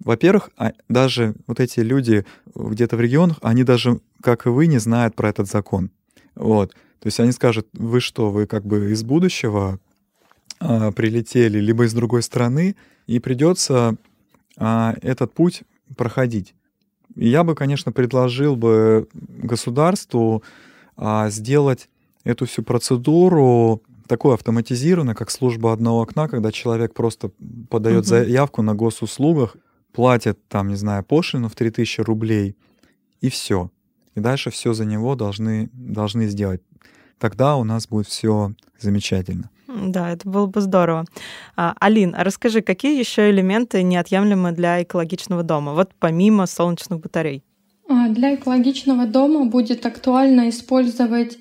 во-первых, 0.00 0.50
а, 0.56 0.72
даже 0.88 1.34
вот 1.46 1.60
эти 1.60 1.80
люди 1.80 2.24
где-то 2.54 2.96
в 2.96 3.00
регионах, 3.00 3.38
они 3.42 3.64
даже, 3.64 4.00
как 4.22 4.46
и 4.46 4.48
вы, 4.48 4.66
не 4.66 4.78
знают 4.78 5.14
про 5.14 5.28
этот 5.28 5.48
закон. 5.48 5.90
Вот. 6.34 6.72
То 7.00 7.06
есть 7.06 7.20
они 7.20 7.32
скажут, 7.32 7.68
вы 7.72 8.00
что, 8.00 8.30
вы 8.30 8.46
как 8.46 8.64
бы 8.64 8.92
из 8.92 9.02
будущего 9.02 9.78
а, 10.60 10.92
прилетели, 10.92 11.58
либо 11.58 11.84
из 11.84 11.94
другой 11.94 12.22
страны, 12.22 12.76
и 13.06 13.18
придется 13.18 13.96
а, 14.56 14.94
этот 15.02 15.32
путь 15.32 15.62
проходить. 15.96 16.54
Я 17.14 17.44
бы, 17.44 17.54
конечно, 17.54 17.92
предложил 17.92 18.56
бы 18.56 19.08
государству 19.14 20.42
а, 20.96 21.30
сделать 21.30 21.88
эту 22.24 22.46
всю 22.46 22.62
процедуру 22.62 23.82
такой 24.06 24.34
автоматизированной, 24.34 25.14
как 25.14 25.30
служба 25.30 25.72
одного 25.72 26.02
окна, 26.02 26.28
когда 26.28 26.52
человек 26.52 26.94
просто 26.94 27.30
подает 27.68 28.00
угу. 28.00 28.08
заявку 28.08 28.62
на 28.62 28.74
госуслугах, 28.74 29.56
платит 29.92 30.38
там, 30.48 30.68
не 30.68 30.74
знаю, 30.74 31.04
пошлину 31.04 31.48
в 31.48 31.54
3000 31.54 32.00
рублей, 32.02 32.56
и 33.20 33.28
все. 33.28 33.70
И 34.14 34.20
дальше 34.20 34.50
все 34.50 34.74
за 34.74 34.84
него 34.84 35.14
должны, 35.14 35.70
должны 35.72 36.26
сделать. 36.26 36.62
Тогда 37.18 37.56
у 37.56 37.64
нас 37.64 37.86
будет 37.86 38.06
все 38.08 38.52
замечательно. 38.80 39.50
Да, 39.74 40.10
это 40.10 40.28
было 40.28 40.46
бы 40.46 40.60
здорово. 40.60 41.04
А, 41.56 41.74
Алин, 41.80 42.14
а 42.16 42.24
расскажи, 42.24 42.60
какие 42.60 42.98
еще 42.98 43.30
элементы 43.30 43.82
неотъемлемы 43.82 44.52
для 44.52 44.82
экологичного 44.82 45.42
дома, 45.42 45.72
вот 45.72 45.90
помимо 45.98 46.46
солнечных 46.46 47.00
батарей? 47.00 47.42
А, 47.88 48.08
для 48.08 48.34
экологичного 48.34 49.06
дома 49.06 49.46
будет 49.46 49.86
актуально 49.86 50.48
использовать 50.50 51.38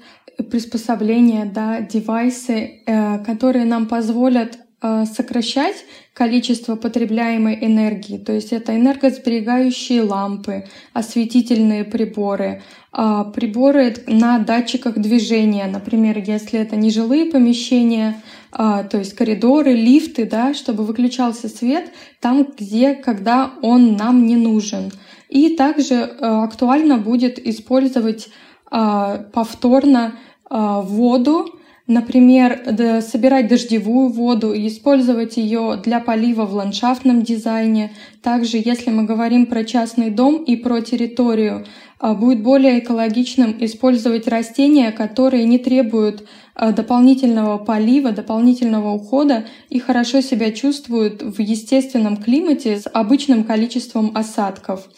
приспособления, 0.50 1.46
да, 1.46 1.82
девайсы, 1.82 2.82
э, 2.86 3.24
которые 3.24 3.66
нам 3.66 3.88
позволят 3.88 4.58
сокращать 4.82 5.86
количество 6.14 6.76
потребляемой 6.76 7.58
энергии. 7.62 8.18
То 8.18 8.34
есть 8.34 8.52
это 8.52 8.76
энергосберегающие 8.76 10.02
лампы, 10.02 10.66
осветительные 10.94 11.84
приборы, 11.84 12.62
а, 12.92 13.24
приборы 13.24 13.96
на 14.08 14.40
датчиках 14.40 14.98
движения. 14.98 15.66
Например, 15.68 16.18
если 16.18 16.60
это 16.60 16.76
нежилые 16.76 17.26
помещения, 17.26 18.22
а, 18.52 18.84
то 18.84 18.98
есть 18.98 19.14
коридоры, 19.14 19.74
лифты, 19.74 20.26
да, 20.26 20.54
чтобы 20.54 20.84
выключался 20.84 21.48
свет 21.48 21.92
там, 22.20 22.46
где, 22.58 22.94
когда 22.94 23.52
он 23.62 23.96
нам 23.96 24.26
не 24.26 24.36
нужен. 24.36 24.92
И 25.30 25.56
также 25.56 26.04
актуально 26.04 26.98
будет 26.98 27.40
использовать 27.40 28.30
а, 28.70 29.26
повторно 29.32 30.16
воду, 30.50 31.61
Например, 31.88 33.02
собирать 33.02 33.48
дождевую 33.48 34.10
воду 34.10 34.54
и 34.54 34.68
использовать 34.68 35.38
ее 35.38 35.80
для 35.84 36.00
полива 36.00 36.46
в 36.46 36.54
ландшафтном 36.54 37.24
дизайне. 37.24 37.92
Также, 38.22 38.62
если 38.64 38.92
мы 38.92 39.04
говорим 39.04 39.46
про 39.46 39.64
частный 39.64 40.10
дом 40.10 40.44
и 40.44 40.56
про 40.56 40.82
территорию, 40.82 41.66
а, 42.02 42.16
будет 42.16 42.42
более 42.42 42.80
экологичным 42.80 43.56
использовать 43.64 44.28
растения, 44.28 44.92
которые 44.92 45.46
не 45.46 45.60
требуют 45.60 46.28
а, 46.56 46.72
дополнительного 46.72 47.60
полива, 47.60 48.12
дополнительного 48.12 48.92
ухода 48.92 49.46
и 49.70 49.78
хорошо 49.78 50.22
себя 50.22 50.52
чувствуют 50.52 51.22
в 51.22 51.40
естественном 51.40 52.18
климате 52.18 52.80
с 52.80 52.90
обычным 52.92 53.44
количеством 53.44 54.12
осадков. 54.16 54.90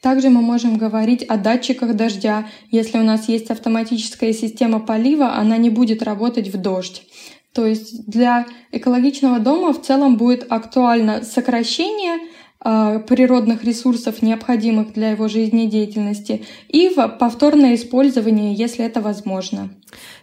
Также 0.00 0.30
мы 0.30 0.40
можем 0.40 0.78
говорить 0.78 1.22
о 1.22 1.36
датчиках 1.36 1.94
дождя. 1.94 2.46
Если 2.70 2.98
у 2.98 3.02
нас 3.02 3.28
есть 3.28 3.50
автоматическая 3.50 4.32
система 4.32 4.80
полива, 4.80 5.34
она 5.34 5.56
не 5.58 5.68
будет 5.68 6.02
работать 6.02 6.48
в 6.48 6.56
дождь. 6.56 7.02
То 7.52 7.66
есть 7.66 8.06
для 8.06 8.46
экологичного 8.72 9.40
дома 9.40 9.72
в 9.72 9.82
целом 9.82 10.16
будет 10.16 10.46
актуально 10.50 11.22
сокращение 11.22 12.18
а, 12.60 13.00
природных 13.00 13.64
ресурсов, 13.64 14.22
необходимых 14.22 14.92
для 14.92 15.10
его 15.10 15.28
жизнедеятельности, 15.28 16.44
и 16.68 16.90
повторное 17.18 17.74
использование, 17.74 18.54
если 18.54 18.84
это 18.84 19.00
возможно. 19.00 19.70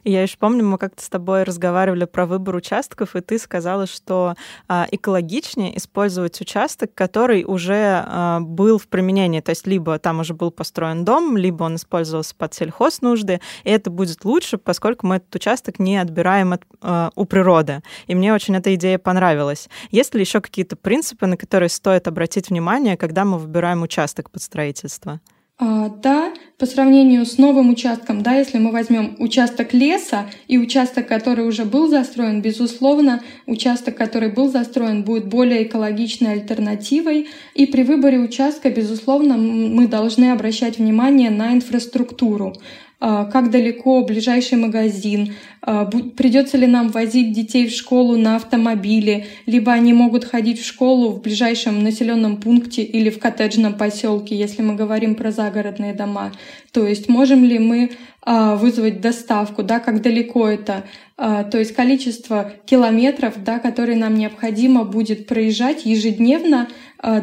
Я 0.04 0.22
еще 0.22 0.38
помню, 0.38 0.66
мы 0.66 0.78
как-то 0.78 1.04
с 1.04 1.10
тобой 1.10 1.44
разговаривали 1.44 2.06
про 2.06 2.26
выбор 2.26 2.56
участков, 2.56 3.16
и 3.16 3.22
ты 3.22 3.40
сказала, 3.40 3.88
что 3.88 4.36
а, 4.68 4.88
экологичнее 4.92 5.78
использовать 5.78 6.40
участок, 6.42 6.94
который 6.94 7.44
уже 7.44 8.04
а, 8.06 8.40
был 8.40 8.78
в 8.78 8.88
применении. 8.88 9.42
То 9.42 9.52
есть 9.52 9.68
либо 9.68 10.00
там 10.00 10.20
уже 10.20 10.34
был 10.34 10.52
построен 10.52 11.06
дом, 11.06 11.38
либо 11.38 11.64
он 11.64 11.76
использовался 11.76 12.36
под 12.36 12.54
сельхознужды, 12.54 13.42
и 13.64 13.70
это 13.70 13.90
будет 13.90 14.24
лучше, 14.26 14.58
поскольку 14.58 15.08
мы 15.08 15.18
этот 15.18 15.34
участок 15.36 15.80
не 15.80 15.98
отбираем 15.98 16.54
от, 16.54 16.64
а, 16.82 17.12
у 17.16 17.26
природы. 17.26 17.82
И 18.08 18.16
мне 18.16 18.34
очень 18.34 18.56
эта 18.56 18.74
идея 18.76 18.98
понравилась. 18.98 19.70
Есть 19.92 20.14
ли 20.16 20.22
еще 20.22 20.42
какие-то 20.42 20.76
принципы, 20.76 21.26
на 21.26 21.38
которые 21.38 21.70
стоит 21.70 22.08
обратить 22.08 22.50
внимание, 22.50 22.98
когда 22.98 23.26
мы 23.26 23.38
выбираем 23.38 23.82
участок 23.82 24.30
под 24.30 24.42
строительство? 24.42 25.20
А, 25.60 25.90
да, 25.90 26.34
по 26.60 26.68
сравнению 26.68 27.26
с 27.26 27.40
новым 27.40 27.72
участком, 27.72 28.22
да, 28.22 28.36
если 28.36 28.60
мы 28.60 28.72
возьмем 28.72 29.16
участок 29.18 29.74
леса 29.74 30.30
и 30.48 30.60
участок, 30.60 31.08
который 31.08 31.48
уже 31.48 31.66
был 31.66 31.88
застроен, 31.88 32.44
безусловно, 32.44 33.24
участок, 33.48 33.98
который 33.98 34.32
был 34.32 34.52
застроен, 34.52 35.04
будет 35.04 35.26
более 35.26 35.64
экологичной 35.64 36.34
альтернативой. 36.34 37.30
И 37.56 37.66
при 37.66 37.82
выборе 37.82 38.20
участка, 38.20 38.70
безусловно, 38.70 39.36
мы 39.36 39.88
должны 39.88 40.32
обращать 40.32 40.78
внимание 40.78 41.32
на 41.32 41.54
инфраструктуру. 41.54 42.54
Как 43.00 43.52
далеко 43.52 44.04
ближайший 44.04 44.58
магазин, 44.58 45.36
придется 45.62 46.58
ли 46.58 46.66
нам 46.66 46.90
возить 46.90 47.32
детей 47.32 47.68
в 47.68 47.72
школу 47.72 48.18
на 48.18 48.38
автомобиле, 48.38 49.28
либо 49.46 49.72
они 49.72 49.94
могут 49.94 50.26
ходить 50.26 50.60
в 50.60 50.66
школу 50.66 51.12
в 51.12 51.22
ближайшем 51.22 51.84
населенном 51.84 52.38
пункте 52.38 52.82
или 52.82 53.10
в 53.10 53.20
коттеджном 53.20 53.76
поселке, 53.76 54.36
если 54.36 54.64
мы 54.64 54.76
говорим 54.76 55.14
про 55.16 55.32
загородные 55.32 55.94
дома. 55.94 56.32
То 56.72 56.88
есть 56.88 57.08
можем 57.08 57.44
ли 57.44 57.60
мы 57.60 57.92
вызвать 58.26 59.00
доставку, 59.00 59.64
да, 59.64 59.80
как 59.80 60.02
далеко 60.02 60.50
это, 60.50 60.84
то 61.16 61.54
есть 61.54 61.74
количество 61.74 62.52
километров, 62.66 63.36
да, 63.44 63.60
которые 63.60 63.98
нам 63.98 64.16
необходимо 64.16 64.84
будет 64.84 65.28
проезжать 65.28 65.86
ежедневно 65.86 66.68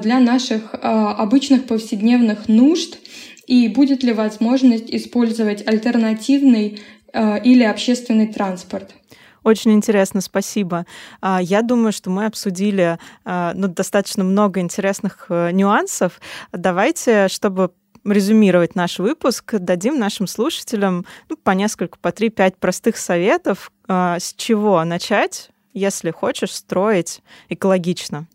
для 0.01 0.19
наших 0.21 0.75
обычных 0.83 1.65
повседневных 1.65 2.49
нужд 2.49 2.99
и 3.47 3.69
будет 3.69 4.03
ли 4.03 4.13
возможность 4.13 4.91
использовать 4.91 5.67
альтернативный 5.67 6.81
э, 7.13 7.43
или 7.43 7.63
общественный 7.63 8.27
транспорт. 8.27 8.95
Очень 9.43 9.75
интересно, 9.75 10.21
спасибо. 10.23 10.87
А, 11.21 11.41
я 11.43 11.61
думаю, 11.63 11.93
что 11.93 12.11
мы 12.11 12.25
обсудили 12.27 12.99
э, 13.25 13.53
ну, 13.55 13.69
достаточно 13.69 14.25
много 14.25 14.61
интересных 14.61 15.27
э, 15.29 15.51
нюансов. 15.53 16.21
Давайте, 16.53 17.29
чтобы 17.29 17.73
резюмировать 18.05 18.75
наш 18.75 18.99
выпуск, 18.99 19.55
дадим 19.59 19.99
нашим 19.99 20.27
слушателям 20.27 21.07
ну, 21.29 21.37
по 21.37 21.51
несколько, 21.53 21.99
по 21.99 22.13
три-пять 22.13 22.57
простых 22.59 22.99
советов, 22.99 23.73
с 23.89 24.35
чего 24.37 24.85
начать, 24.85 25.49
если 25.73 26.11
хочешь 26.11 26.53
строить 26.53 27.23
экологично. 27.49 28.27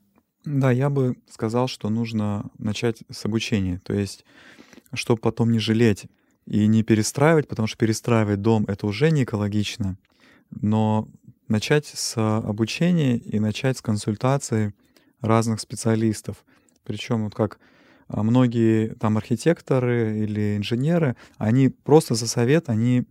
Да, 0.43 0.72
я 0.72 0.89
бы 0.89 1.17
сказал, 1.30 1.67
что 1.67 1.89
нужно 1.89 2.45
начать 2.58 3.04
с 3.12 3.26
обучения. 3.26 3.80
То 3.84 3.93
есть 3.93 4.26
чтобы 4.93 5.21
потом 5.21 5.52
не 5.52 5.60
жалеть 5.60 6.06
и 6.45 6.67
не 6.67 6.84
перестраивать, 6.84 7.47
потому 7.47 7.67
что 7.67 7.78
перестраивать 7.78 8.41
дом— 8.41 8.65
это 8.67 8.88
уже 8.88 9.12
не 9.12 9.23
экологично, 9.23 9.97
но 10.49 11.08
начать 11.47 11.88
с 11.88 12.15
обучения 12.17 13.17
и 13.17 13.39
начать 13.39 13.78
с 13.78 13.82
консультации 13.82 14.73
разных 15.21 15.60
специалистов. 15.60 16.45
Причем 16.84 17.25
вот 17.25 17.36
как 17.36 17.60
а, 18.08 18.23
многие 18.23 18.95
там 18.95 19.17
архитекторы 19.17 20.19
или 20.19 20.58
инженеры, 20.58 21.15
они 21.38 21.69
просто 21.69 22.15
за 22.15 22.28
совет, 22.28 22.69
они 22.69 23.06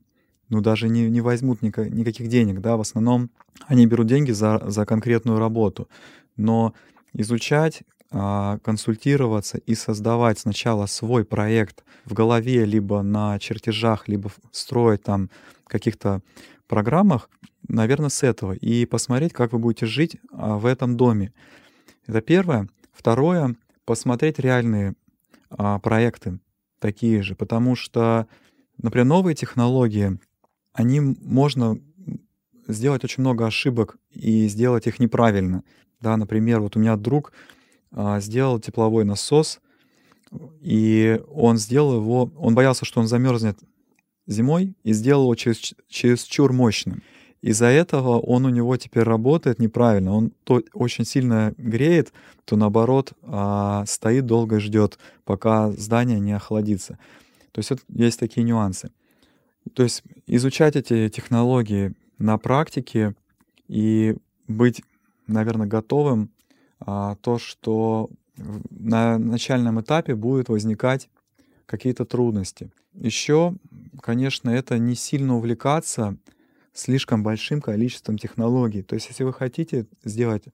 ну, 0.48 0.60
даже 0.60 0.88
не, 0.88 1.08
не 1.10 1.20
возьмут 1.20 1.62
никак, 1.62 1.90
никаких 1.90 2.28
денег, 2.28 2.60
да, 2.60 2.76
в 2.76 2.80
основном 2.80 3.30
они 3.66 3.86
берут 3.86 4.06
деньги 4.06 4.32
за, 4.32 4.60
за 4.66 4.86
конкретную 4.86 5.38
работу. 5.38 5.88
Но 6.36 6.74
изучать 7.12 7.82
консультироваться 8.10 9.58
и 9.58 9.74
создавать 9.74 10.38
сначала 10.38 10.86
свой 10.86 11.24
проект 11.26 11.84
в 12.06 12.14
голове, 12.14 12.64
либо 12.64 13.02
на 13.02 13.38
чертежах, 13.38 14.08
либо 14.08 14.30
строить 14.50 15.02
там 15.02 15.28
каких-то 15.68 16.22
программах, 16.66 17.30
наверное, 17.66 18.10
с 18.10 18.22
этого. 18.22 18.52
И 18.52 18.86
посмотреть, 18.86 19.32
как 19.32 19.52
вы 19.52 19.58
будете 19.58 19.86
жить 19.86 20.16
а, 20.32 20.58
в 20.58 20.66
этом 20.66 20.96
доме. 20.96 21.32
Это 22.06 22.20
первое. 22.20 22.68
Второе, 22.92 23.56
посмотреть 23.84 24.38
реальные 24.38 24.94
а, 25.50 25.78
проекты 25.78 26.38
такие 26.78 27.22
же, 27.22 27.34
потому 27.34 27.74
что, 27.74 28.26
например, 28.76 29.06
новые 29.06 29.34
технологии, 29.34 30.18
они 30.72 31.00
можно 31.00 31.78
сделать 32.68 33.02
очень 33.04 33.22
много 33.22 33.46
ошибок 33.46 33.96
и 34.10 34.46
сделать 34.48 34.86
их 34.86 35.00
неправильно. 35.00 35.64
Да, 36.00 36.16
например, 36.16 36.60
вот 36.60 36.76
у 36.76 36.78
меня 36.78 36.96
друг 36.96 37.32
а, 37.32 37.36
сделал 37.92 38.60
тепловой 38.60 39.04
насос, 39.04 39.60
и 40.60 41.20
он 41.32 41.56
сделал 41.56 41.96
его, 41.96 42.30
он 42.36 42.54
боялся, 42.54 42.84
что 42.84 43.00
он 43.00 43.08
замерзнет 43.08 43.58
зимой, 44.26 44.74
и 44.84 44.92
сделал 44.92 45.24
его 45.24 45.34
через, 45.34 45.74
через 45.88 46.24
чур 46.24 46.52
мощным. 46.52 47.02
Из-за 47.40 47.66
этого 47.66 48.18
он 48.18 48.46
у 48.46 48.48
него 48.48 48.76
теперь 48.76 49.04
работает 49.04 49.60
неправильно. 49.60 50.12
Он 50.12 50.32
то 50.44 50.60
очень 50.72 51.04
сильно 51.04 51.54
греет, 51.56 52.12
то 52.44 52.56
наоборот 52.56 53.12
а, 53.22 53.84
стоит 53.86 54.26
долго 54.26 54.58
ждет, 54.58 54.98
пока 55.24 55.70
здание 55.72 56.18
не 56.18 56.32
охладится. 56.32 56.98
То 57.52 57.60
есть 57.60 57.70
вот 57.70 57.80
есть 57.88 58.18
такие 58.18 58.42
нюансы. 58.42 58.90
То 59.72 59.84
есть 59.84 60.02
изучать 60.26 60.74
эти 60.76 61.08
технологии 61.08 61.92
на 62.18 62.38
практике 62.38 63.14
и 63.68 64.16
быть, 64.48 64.82
наверное, 65.28 65.66
готовым 65.66 66.30
а, 66.30 66.37
то, 66.84 67.38
что 67.38 68.10
на 68.70 69.18
начальном 69.18 69.80
этапе 69.80 70.14
будет 70.14 70.48
возникать 70.48 71.08
какие-то 71.66 72.04
трудности. 72.04 72.70
Еще, 72.94 73.54
конечно, 74.00 74.50
это 74.50 74.78
не 74.78 74.94
сильно 74.94 75.36
увлекаться 75.36 76.16
слишком 76.72 77.22
большим 77.22 77.60
количеством 77.60 78.18
технологий. 78.18 78.82
То 78.82 78.94
есть, 78.94 79.08
если 79.08 79.24
вы 79.24 79.32
хотите 79.32 79.86
сделать 80.04 80.44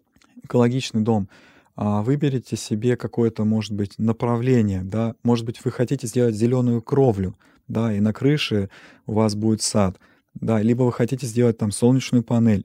экологичный 0.42 1.02
дом, 1.02 1.28
а, 1.76 2.02
выберите 2.02 2.56
себе 2.56 2.96
какое-то, 2.96 3.44
может 3.44 3.72
быть, 3.72 3.98
направление, 3.98 4.82
да, 4.82 5.14
может 5.22 5.44
быть, 5.44 5.64
вы 5.64 5.70
хотите 5.70 6.06
сделать 6.06 6.34
зеленую 6.34 6.82
кровлю, 6.82 7.36
да, 7.68 7.92
и 7.92 8.00
на 8.00 8.12
крыше 8.12 8.70
у 9.06 9.14
вас 9.14 9.34
будет 9.34 9.62
сад, 9.62 9.98
да, 10.34 10.62
либо 10.62 10.82
вы 10.82 10.92
хотите 10.92 11.26
сделать 11.26 11.58
там 11.58 11.70
солнечную 11.70 12.22
панель. 12.22 12.64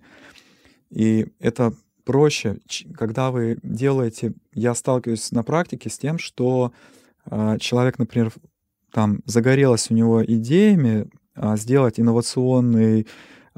И 0.89 1.27
это 1.39 1.73
проще, 2.09 2.57
когда 2.97 3.29
вы 3.29 3.59
делаете, 3.61 4.33
я 4.55 4.73
сталкиваюсь 4.73 5.31
на 5.31 5.43
практике 5.43 5.91
с 5.91 5.99
тем, 5.99 6.17
что 6.17 6.73
э, 7.29 7.57
человек, 7.59 7.99
например, 7.99 8.33
там 8.91 9.19
загорелась 9.25 9.91
у 9.91 9.93
него 9.93 10.25
идеями 10.25 11.07
э, 11.35 11.55
сделать 11.55 11.99
инновационный, 11.99 13.05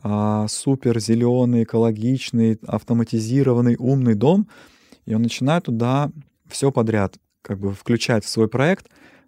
э, 0.03 0.45
супер 0.49 0.99
зеленый, 0.99 1.63
экологичный, 1.63 2.59
автоматизированный, 2.67 3.77
умный 3.79 4.15
дом, 4.15 4.49
и 5.05 5.13
он 5.13 5.21
начинает 5.21 5.63
туда 5.63 6.11
все 6.49 6.73
подряд 6.73 7.15
как 7.43 7.57
бы 7.57 7.71
включать 7.73 8.25
в 8.25 8.29
свой 8.29 8.49
проект. 8.49 8.87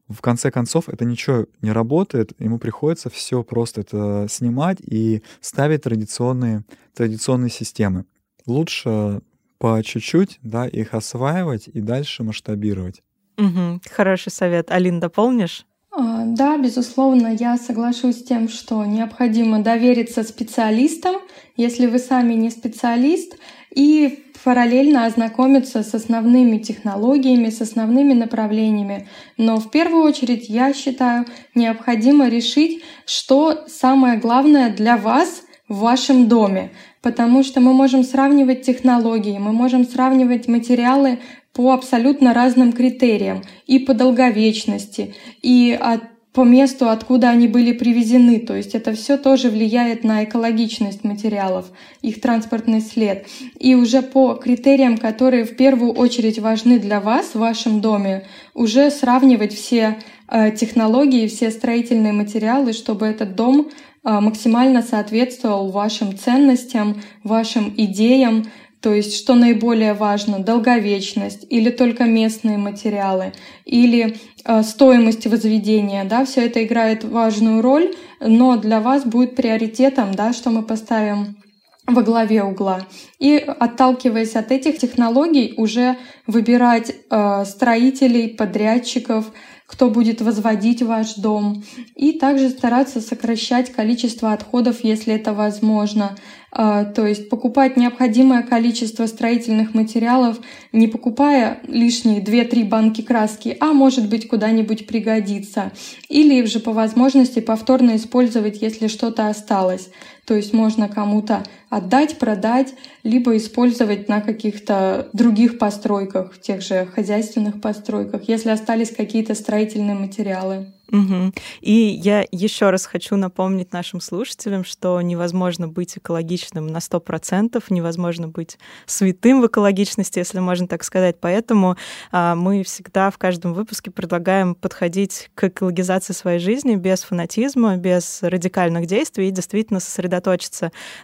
В 0.09 0.19
конце 0.19 0.51
концов, 0.51 0.89
это 0.89 1.05
ничего 1.05 1.45
не 1.61 1.71
работает, 1.71 2.33
ему 2.39 2.59
приходится 2.59 3.09
все 3.09 3.41
просто 3.41 3.81
это 3.81 4.27
снимать 4.29 4.79
и 4.81 5.23
ставить 5.39 5.83
традиционные, 5.83 6.65
традиционные 6.93 7.51
системы 7.51 8.03
лучше 8.45 9.21
по 9.57 9.81
чуть-чуть, 9.83 10.39
да, 10.41 10.67
их 10.67 10.93
осваивать 10.93 11.67
и 11.67 11.79
дальше 11.79 12.23
масштабировать. 12.23 13.01
Угу, 13.37 13.81
хороший 13.89 14.31
совет. 14.31 14.71
Алин, 14.71 14.99
дополнишь? 14.99 15.65
А, 15.95 16.23
да, 16.25 16.57
безусловно, 16.57 17.27
я 17.27 17.57
соглашусь 17.57 18.19
с 18.19 18.23
тем, 18.23 18.49
что 18.49 18.83
необходимо 18.83 19.59
довериться 19.59 20.23
специалистам, 20.23 21.15
если 21.55 21.85
вы 21.85 21.99
сами 21.99 22.33
не 22.33 22.49
специалист, 22.49 23.37
и 23.73 24.23
параллельно 24.43 25.05
ознакомиться 25.05 25.83
с 25.83 25.93
основными 25.93 26.57
технологиями, 26.57 27.49
с 27.49 27.61
основными 27.61 28.13
направлениями. 28.13 29.07
Но 29.37 29.59
в 29.59 29.71
первую 29.71 30.03
очередь, 30.03 30.49
я 30.49 30.73
считаю, 30.73 31.25
необходимо 31.55 32.27
решить, 32.27 32.83
что 33.05 33.65
самое 33.67 34.19
главное 34.19 34.71
для 34.71 34.97
вас 34.97 35.43
в 35.69 35.77
вашем 35.77 36.27
доме 36.27 36.71
потому 37.03 37.43
что 37.43 37.59
мы 37.59 37.73
можем 37.73 38.03
сравнивать 38.03 38.63
технологии, 38.63 39.37
мы 39.37 39.51
можем 39.51 39.85
сравнивать 39.85 40.47
материалы 40.47 41.19
по 41.53 41.73
абсолютно 41.73 42.33
разным 42.33 42.71
критериям 42.71 43.43
и 43.67 43.77
по 43.77 43.93
долговечности, 43.93 45.13
и 45.43 45.77
от 45.79 46.01
по 46.33 46.43
месту, 46.43 46.89
откуда 46.89 47.29
они 47.29 47.47
были 47.47 47.73
привезены. 47.73 48.39
То 48.39 48.55
есть 48.55 48.73
это 48.73 48.93
все 48.93 49.17
тоже 49.17 49.49
влияет 49.49 50.03
на 50.03 50.23
экологичность 50.23 51.03
материалов, 51.03 51.67
их 52.01 52.19
транспортный 52.21 52.81
след. 52.81 53.27
И 53.59 53.75
уже 53.75 54.01
по 54.01 54.33
критериям, 54.33 54.97
которые 54.97 55.45
в 55.45 55.55
первую 55.55 55.93
очередь 55.93 56.39
важны 56.39 56.79
для 56.79 56.99
вас 56.99 57.35
в 57.35 57.39
вашем 57.39 57.81
доме, 57.81 58.25
уже 58.55 58.89
сравнивать 58.89 59.53
все 59.53 59.99
э, 60.27 60.51
технологии, 60.51 61.27
все 61.27 61.51
строительные 61.51 62.13
материалы, 62.13 62.73
чтобы 62.73 63.05
этот 63.05 63.35
дом 63.35 63.69
максимально 64.03 64.81
соответствовал 64.81 65.69
вашим 65.69 66.17
ценностям, 66.17 67.01
вашим 67.23 67.73
идеям, 67.77 68.45
то 68.83 68.93
есть 68.93 69.15
что 69.15 69.35
наиболее 69.35 69.93
важно, 69.93 70.39
долговечность 70.39 71.47
или 71.49 71.69
только 71.69 72.03
местные 72.03 72.57
материалы, 72.57 73.31
или 73.63 74.17
э, 74.43 74.61
стоимость 74.61 75.25
возведения, 75.25 76.03
да, 76.03 76.25
все 76.25 76.45
это 76.45 76.61
играет 76.65 77.05
важную 77.05 77.61
роль, 77.61 77.95
но 78.19 78.57
для 78.57 78.81
вас 78.81 79.05
будет 79.05 79.37
приоритетом, 79.37 80.13
да, 80.13 80.33
что 80.33 80.49
мы 80.49 80.63
поставим 80.63 81.37
во 81.85 82.01
главе 82.01 82.43
угла. 82.43 82.87
И 83.19 83.35
отталкиваясь 83.35 84.35
от 84.35 84.51
этих 84.51 84.77
технологий, 84.77 85.53
уже 85.57 85.97
выбирать 86.27 86.93
э, 87.09 87.45
строителей, 87.45 88.29
подрядчиков, 88.29 89.31
кто 89.67 89.89
будет 89.89 90.21
возводить 90.21 90.81
ваш 90.81 91.15
дом. 91.15 91.63
И 91.95 92.13
также 92.13 92.49
стараться 92.49 93.01
сокращать 93.01 93.71
количество 93.71 94.31
отходов, 94.31 94.83
если 94.83 95.13
это 95.15 95.33
возможно. 95.33 96.15
А, 96.55 96.85
то 96.85 97.07
есть 97.07 97.29
покупать 97.29 97.77
необходимое 97.77 98.43
количество 98.43 99.07
строительных 99.07 99.73
материалов, 99.73 100.37
не 100.71 100.87
покупая 100.87 101.59
лишние 101.67 102.21
2-3 102.21 102.65
банки 102.65 103.01
краски, 103.01 103.57
а 103.59 103.73
может 103.73 104.07
быть 104.07 104.27
куда-нибудь 104.27 104.85
пригодится. 104.85 105.71
Или 106.09 106.45
же 106.45 106.59
по 106.59 106.71
возможности 106.71 107.39
повторно 107.39 107.95
использовать, 107.95 108.61
если 108.61 108.87
что-то 108.87 109.27
осталось. 109.27 109.89
То 110.25 110.35
есть 110.35 110.53
можно 110.53 110.87
кому-то 110.87 111.43
отдать, 111.69 112.17
продать, 112.19 112.73
либо 113.03 113.35
использовать 113.35 114.07
на 114.07 114.21
каких-то 114.21 115.09
других 115.13 115.57
постройках, 115.57 116.33
в 116.33 116.39
тех 116.39 116.61
же 116.61 116.85
хозяйственных 116.85 117.59
постройках, 117.59 118.27
если 118.27 118.49
остались 118.49 118.95
какие-то 118.95 119.35
строительные 119.35 119.95
материалы. 119.95 120.67
Угу. 120.91 121.33
И 121.61 121.71
я 121.71 122.23
еще 122.31 122.69
раз 122.69 122.85
хочу 122.85 123.15
напомнить 123.15 123.73
нашим 123.73 123.99
слушателям, 123.99 124.63
что 124.63 125.01
невозможно 125.01 125.67
быть 125.67 125.97
экологичным 125.97 126.67
на 126.67 126.77
100%, 126.77 127.63
невозможно 127.69 128.27
быть 128.27 128.59
святым 128.85 129.41
в 129.41 129.47
экологичности, 129.47 130.19
если 130.19 130.39
можно 130.39 130.67
так 130.67 130.83
сказать. 130.83 131.15
Поэтому 131.19 131.77
а, 132.11 132.35
мы 132.35 132.63
всегда 132.63 133.09
в 133.09 133.17
каждом 133.17 133.53
выпуске 133.53 133.89
предлагаем 133.89 134.53
подходить 134.53 135.31
к 135.33 135.45
экологизации 135.45 136.13
своей 136.13 136.39
жизни 136.39 136.75
без 136.75 137.01
фанатизма, 137.01 137.77
без 137.77 138.19
радикальных 138.21 138.85
действий 138.85 139.29
и 139.29 139.31
действительно 139.31 139.79
сосредоточиться 139.79 140.12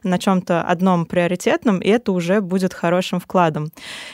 на 0.04 0.18
чем-то 0.18 0.62
одном 0.62 1.06
приоритетном, 1.06 1.80
и 1.80 1.90
это 1.90 2.12
уже 2.12 2.42
будет 2.42 2.74
хорошим 2.74 3.20
вкладом. 3.20 3.72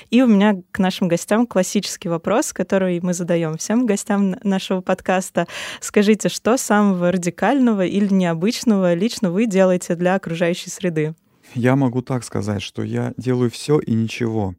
И 0.10 0.22
у 0.22 0.28
меня 0.28 0.62
к 0.72 0.80
нашим 0.80 1.08
гостям 1.08 1.48
классический 1.48 2.10
вопрос, 2.10 2.54
который 2.54 3.00
мы 3.02 3.14
задаем 3.14 3.58
всем 3.58 3.86
гостям 3.86 4.36
нашего 4.44 4.82
подкаста. 4.82 5.48
Скажите, 5.82 6.30
что 6.30 6.58
самого 6.58 7.12
радикального 7.12 7.86
или 7.86 8.14
необычного 8.14 8.94
лично 8.94 9.32
вы 9.32 9.46
делаете 9.46 9.96
для 9.96 10.16
окружающей 10.16 10.70
среды? 10.70 11.16
Я 11.54 11.76
могу 11.76 12.02
так 12.02 12.24
сказать, 12.24 12.62
что 12.62 12.84
я 12.84 13.14
делаю 13.18 13.50
все 13.52 13.80
и 13.80 13.94
ничего. 13.94 14.56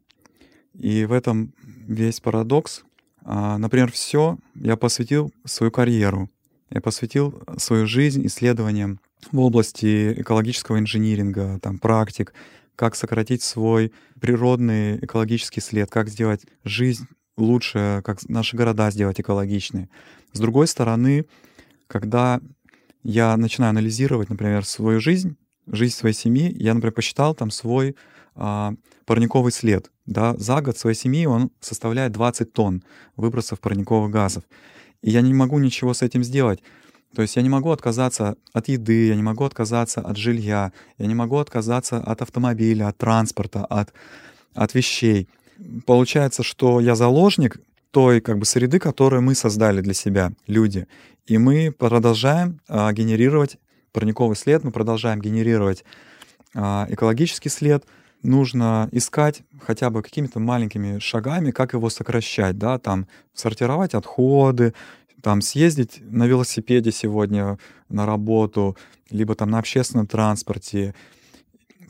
И 0.73 1.05
в 1.05 1.11
этом 1.11 1.53
весь 1.87 2.19
парадокс. 2.19 2.83
А, 3.23 3.57
например, 3.57 3.91
все 3.91 4.37
я 4.55 4.77
посвятил 4.77 5.31
свою 5.45 5.71
карьеру. 5.71 6.29
Я 6.69 6.81
посвятил 6.81 7.41
свою 7.57 7.87
жизнь 7.87 8.25
исследованиям 8.27 8.99
в 9.31 9.39
области 9.39 10.13
экологического 10.21 10.79
инжиниринга, 10.79 11.59
там, 11.61 11.79
практик, 11.79 12.33
как 12.75 12.95
сократить 12.95 13.41
свой 13.41 13.91
природный 14.21 14.97
экологический 14.97 15.61
след, 15.61 15.89
как 15.89 16.09
сделать 16.09 16.45
жизнь 16.63 17.07
лучше, 17.37 18.01
как 18.05 18.27
наши 18.29 18.55
города 18.55 18.91
сделать 18.91 19.19
экологичные. 19.19 19.89
С 20.33 20.39
другой 20.39 20.67
стороны, 20.67 21.25
когда 21.87 22.41
я 23.03 23.35
начинаю 23.37 23.71
анализировать, 23.71 24.29
например, 24.29 24.65
свою 24.65 24.99
жизнь, 24.99 25.37
жизнь 25.65 25.95
своей 25.95 26.15
семьи, 26.15 26.53
я, 26.57 26.73
например, 26.73 26.93
посчитал 26.93 27.33
там 27.35 27.51
свой 27.51 27.95
а, 28.35 28.73
парниковый 29.05 29.51
след. 29.51 29.91
Да, 30.05 30.35
за 30.37 30.61
год 30.61 30.77
своей 30.77 30.95
семьи 30.95 31.25
он 31.25 31.51
составляет 31.59 32.11
20 32.13 32.53
тонн 32.53 32.83
выбросов 33.15 33.59
парниковых 33.59 34.11
газов. 34.11 34.43
И 35.01 35.09
я 35.09 35.21
не 35.21 35.33
могу 35.33 35.59
ничего 35.59 35.93
с 35.93 36.01
этим 36.01 36.23
сделать. 36.23 36.61
То 37.15 37.21
есть 37.21 37.35
я 37.35 37.41
не 37.41 37.49
могу 37.49 37.71
отказаться 37.71 38.35
от 38.53 38.67
еды, 38.67 39.07
я 39.07 39.15
не 39.15 39.23
могу 39.23 39.43
отказаться 39.43 40.01
от 40.01 40.17
жилья, 40.17 40.71
я 40.97 41.05
не 41.07 41.15
могу 41.15 41.37
отказаться 41.37 41.97
от 41.97 42.21
автомобиля, 42.21 42.89
от 42.89 42.97
транспорта, 42.97 43.65
от, 43.65 43.93
от 44.53 44.73
вещей. 44.73 45.27
Получается, 45.85 46.43
что 46.43 46.79
я 46.79 46.95
заложник 46.95 47.59
той 47.91 48.21
как 48.21 48.37
бы 48.37 48.45
среды, 48.45 48.79
которую 48.79 49.21
мы 49.21 49.33
создали 49.33 49.81
для 49.81 49.93
себя, 49.93 50.31
люди. 50.45 50.87
И 51.25 51.37
мы 51.37 51.71
продолжаем 51.71 52.59
а, 52.67 52.91
генерировать 52.93 53.57
парниковый 53.91 54.35
след, 54.35 54.63
мы 54.63 54.71
продолжаем 54.71 55.19
генерировать 55.19 55.83
а, 56.53 56.85
экологический 56.89 57.49
след. 57.49 57.85
Нужно 58.23 58.89
искать 58.91 59.41
хотя 59.61 59.89
бы 59.89 60.01
какими-то 60.01 60.39
маленькими 60.39 60.99
шагами, 60.99 61.51
как 61.51 61.73
его 61.73 61.89
сокращать, 61.89 62.57
да, 62.57 62.77
там 62.79 63.07
сортировать 63.33 63.93
отходы, 63.93 64.73
там 65.21 65.41
съездить 65.41 65.99
на 66.01 66.27
велосипеде 66.27 66.91
сегодня 66.91 67.57
на 67.89 68.05
работу, 68.05 68.77
либо 69.09 69.35
там 69.35 69.49
на 69.49 69.59
общественном 69.59 70.07
транспорте. 70.07 70.95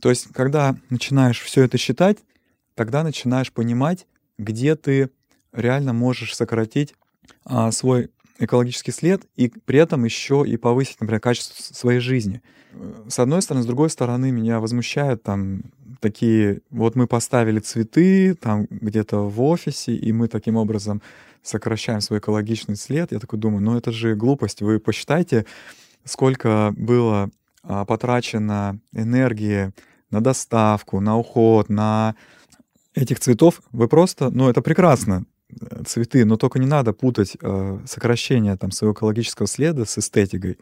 То 0.01 0.09
есть, 0.09 0.27
когда 0.33 0.75
начинаешь 0.89 1.41
все 1.41 1.63
это 1.63 1.77
считать, 1.77 2.19
тогда 2.75 3.03
начинаешь 3.03 3.51
понимать, 3.51 4.07
где 4.37 4.75
ты 4.75 5.09
реально 5.51 5.93
можешь 5.93 6.35
сократить 6.35 6.93
а, 7.43 7.71
свой 7.71 8.11
экологический 8.39 8.91
след 8.91 9.25
и 9.35 9.49
при 9.49 9.79
этом 9.79 10.05
еще 10.05 10.43
и 10.47 10.57
повысить, 10.57 10.99
например, 10.99 11.19
качество 11.19 11.55
своей 11.73 11.99
жизни. 11.99 12.41
С 13.07 13.17
одной 13.17 13.41
стороны, 13.41 13.63
с 13.63 13.67
другой 13.67 13.89
стороны, 13.89 14.31
меня 14.31 14.59
возмущают 14.59 15.23
там 15.23 15.63
такие, 15.99 16.61
вот 16.69 16.95
мы 16.95 17.07
поставили 17.07 17.59
цветы 17.59 18.35
там 18.35 18.67
где-то 18.69 19.27
в 19.27 19.41
офисе, 19.41 19.93
и 19.93 20.11
мы 20.11 20.27
таким 20.27 20.55
образом 20.55 21.01
сокращаем 21.41 22.01
свой 22.01 22.19
экологичный 22.19 22.75
след. 22.75 23.11
Я 23.11 23.19
такой 23.19 23.39
думаю, 23.39 23.61
ну 23.61 23.77
это 23.77 23.91
же 23.91 24.15
глупость. 24.15 24.61
Вы 24.61 24.79
посчитайте, 24.79 25.45
сколько 26.03 26.73
было 26.77 27.29
а, 27.63 27.85
потрачено 27.85 28.79
энергии 28.93 29.71
на 30.11 30.21
доставку, 30.21 30.99
на 30.99 31.17
уход, 31.17 31.69
на 31.69 32.15
этих 32.95 33.19
цветов. 33.19 33.61
Вы 33.71 33.87
просто, 33.87 34.29
ну 34.29 34.49
это 34.49 34.61
прекрасно, 34.61 35.25
э, 35.49 35.83
цветы, 35.85 36.25
но 36.25 36.37
только 36.37 36.59
не 36.59 36.65
надо 36.65 36.93
путать 36.93 37.37
э, 37.41 37.79
сокращение 37.85 38.55
там 38.57 38.71
своего 38.71 38.93
экологического 38.93 39.47
следа 39.47 39.85
с 39.85 39.97
эстетикой. 39.97 40.57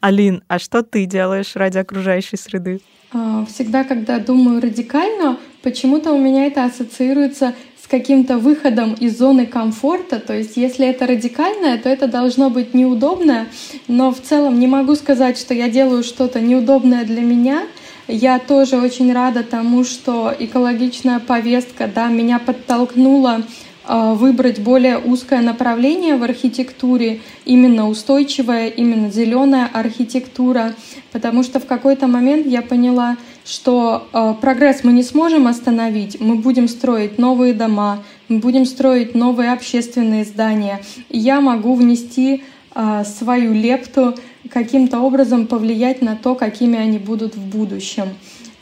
Алин, 0.00 0.42
а 0.48 0.58
что 0.58 0.82
ты 0.82 1.04
делаешь 1.06 1.56
ради 1.56 1.78
окружающей 1.78 2.36
среды? 2.36 2.80
А, 3.12 3.44
всегда, 3.46 3.84
когда 3.84 4.18
думаю 4.18 4.60
радикально, 4.60 5.38
почему-то 5.62 6.12
у 6.12 6.18
меня 6.18 6.46
это 6.46 6.64
ассоциируется 6.64 7.54
каким-то 7.90 8.38
выходом 8.38 8.94
из 8.94 9.18
зоны 9.18 9.46
комфорта. 9.46 10.20
То 10.20 10.32
есть 10.32 10.56
если 10.56 10.86
это 10.86 11.06
радикальное, 11.06 11.76
то 11.76 11.88
это 11.88 12.06
должно 12.06 12.48
быть 12.48 12.72
неудобное. 12.72 13.48
Но 13.88 14.12
в 14.12 14.20
целом 14.20 14.60
не 14.60 14.68
могу 14.68 14.94
сказать, 14.94 15.36
что 15.36 15.52
я 15.52 15.68
делаю 15.68 16.04
что-то 16.04 16.40
неудобное 16.40 17.04
для 17.04 17.20
меня. 17.20 17.64
Я 18.06 18.38
тоже 18.38 18.76
очень 18.76 19.12
рада 19.12 19.42
тому, 19.42 19.84
что 19.84 20.32
экологичная 20.38 21.18
повестка 21.18 21.90
да, 21.92 22.06
меня 22.06 22.38
подтолкнула 22.38 23.42
выбрать 23.88 24.60
более 24.60 24.98
узкое 24.98 25.40
направление 25.40 26.16
в 26.16 26.22
архитектуре, 26.22 27.20
именно 27.44 27.88
устойчивая, 27.88 28.68
именно 28.68 29.10
зеленая 29.10 29.68
архитектура, 29.72 30.74
потому 31.12 31.42
что 31.42 31.60
в 31.60 31.66
какой-то 31.66 32.06
момент 32.06 32.46
я 32.46 32.62
поняла, 32.62 33.16
что 33.44 34.06
э, 34.12 34.34
прогресс 34.40 34.84
мы 34.84 34.92
не 34.92 35.02
сможем 35.02 35.46
остановить, 35.46 36.20
мы 36.20 36.36
будем 36.36 36.68
строить 36.68 37.18
новые 37.18 37.52
дома, 37.52 38.02
мы 38.28 38.38
будем 38.38 38.64
строить 38.64 39.14
новые 39.14 39.52
общественные 39.52 40.24
здания. 40.24 40.80
И 41.08 41.18
я 41.18 41.40
могу 41.40 41.74
внести 41.74 42.44
э, 42.74 43.04
свою 43.04 43.52
лепту, 43.52 44.14
каким-то 44.50 45.00
образом 45.00 45.46
повлиять 45.46 46.02
на 46.02 46.16
то, 46.16 46.34
какими 46.34 46.78
они 46.78 46.98
будут 46.98 47.34
в 47.34 47.40
будущем. 47.40 48.06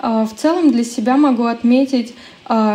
В 0.01 0.31
целом 0.37 0.71
для 0.71 0.85
себя 0.85 1.17
могу 1.17 1.45
отметить, 1.45 2.15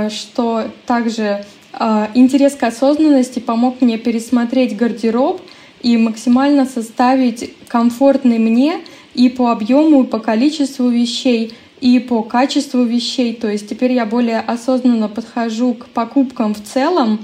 что 0.10 0.65
также 0.86 1.45
интерес 1.74 2.56
к 2.56 2.64
осознанности 2.64 3.40
помог 3.40 3.82
мне 3.82 3.98
пересмотреть 3.98 4.78
гардероб 4.78 5.42
и 5.82 5.98
максимально 5.98 6.66
составить 6.66 7.54
комфортный 7.68 8.38
мне 8.38 8.78
и 9.16 9.30
по 9.30 9.52
объему, 9.52 10.04
и 10.04 10.08
по 10.08 10.20
количеству 10.20 10.88
вещей 10.90 11.54
и 11.82 12.00
по 12.00 12.24
качеству 12.24 12.84
вещей. 12.84 13.34
То 13.34 13.50
есть 13.50 13.68
теперь 13.68 13.92
я 13.92 14.06
более 14.06 14.40
осознанно 14.40 15.10
подхожу 15.10 15.74
к 15.74 15.88
покупкам 15.88 16.54
в 16.54 16.64
целом, 16.64 17.20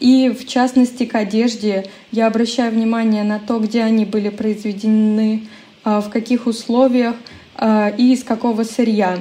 и 0.00 0.30
в 0.30 0.46
частности 0.48 1.04
к 1.04 1.14
одежде. 1.14 1.86
Я 2.10 2.26
обращаю 2.26 2.72
внимание 2.72 3.22
на 3.22 3.38
то, 3.38 3.60
где 3.60 3.82
они 3.82 4.04
были 4.04 4.30
произведены, 4.30 5.46
а, 5.84 6.00
в 6.00 6.10
каких 6.10 6.46
условиях 6.46 7.14
а, 7.54 7.90
и 7.96 8.14
из 8.14 8.24
какого 8.24 8.64
сырья. 8.64 9.18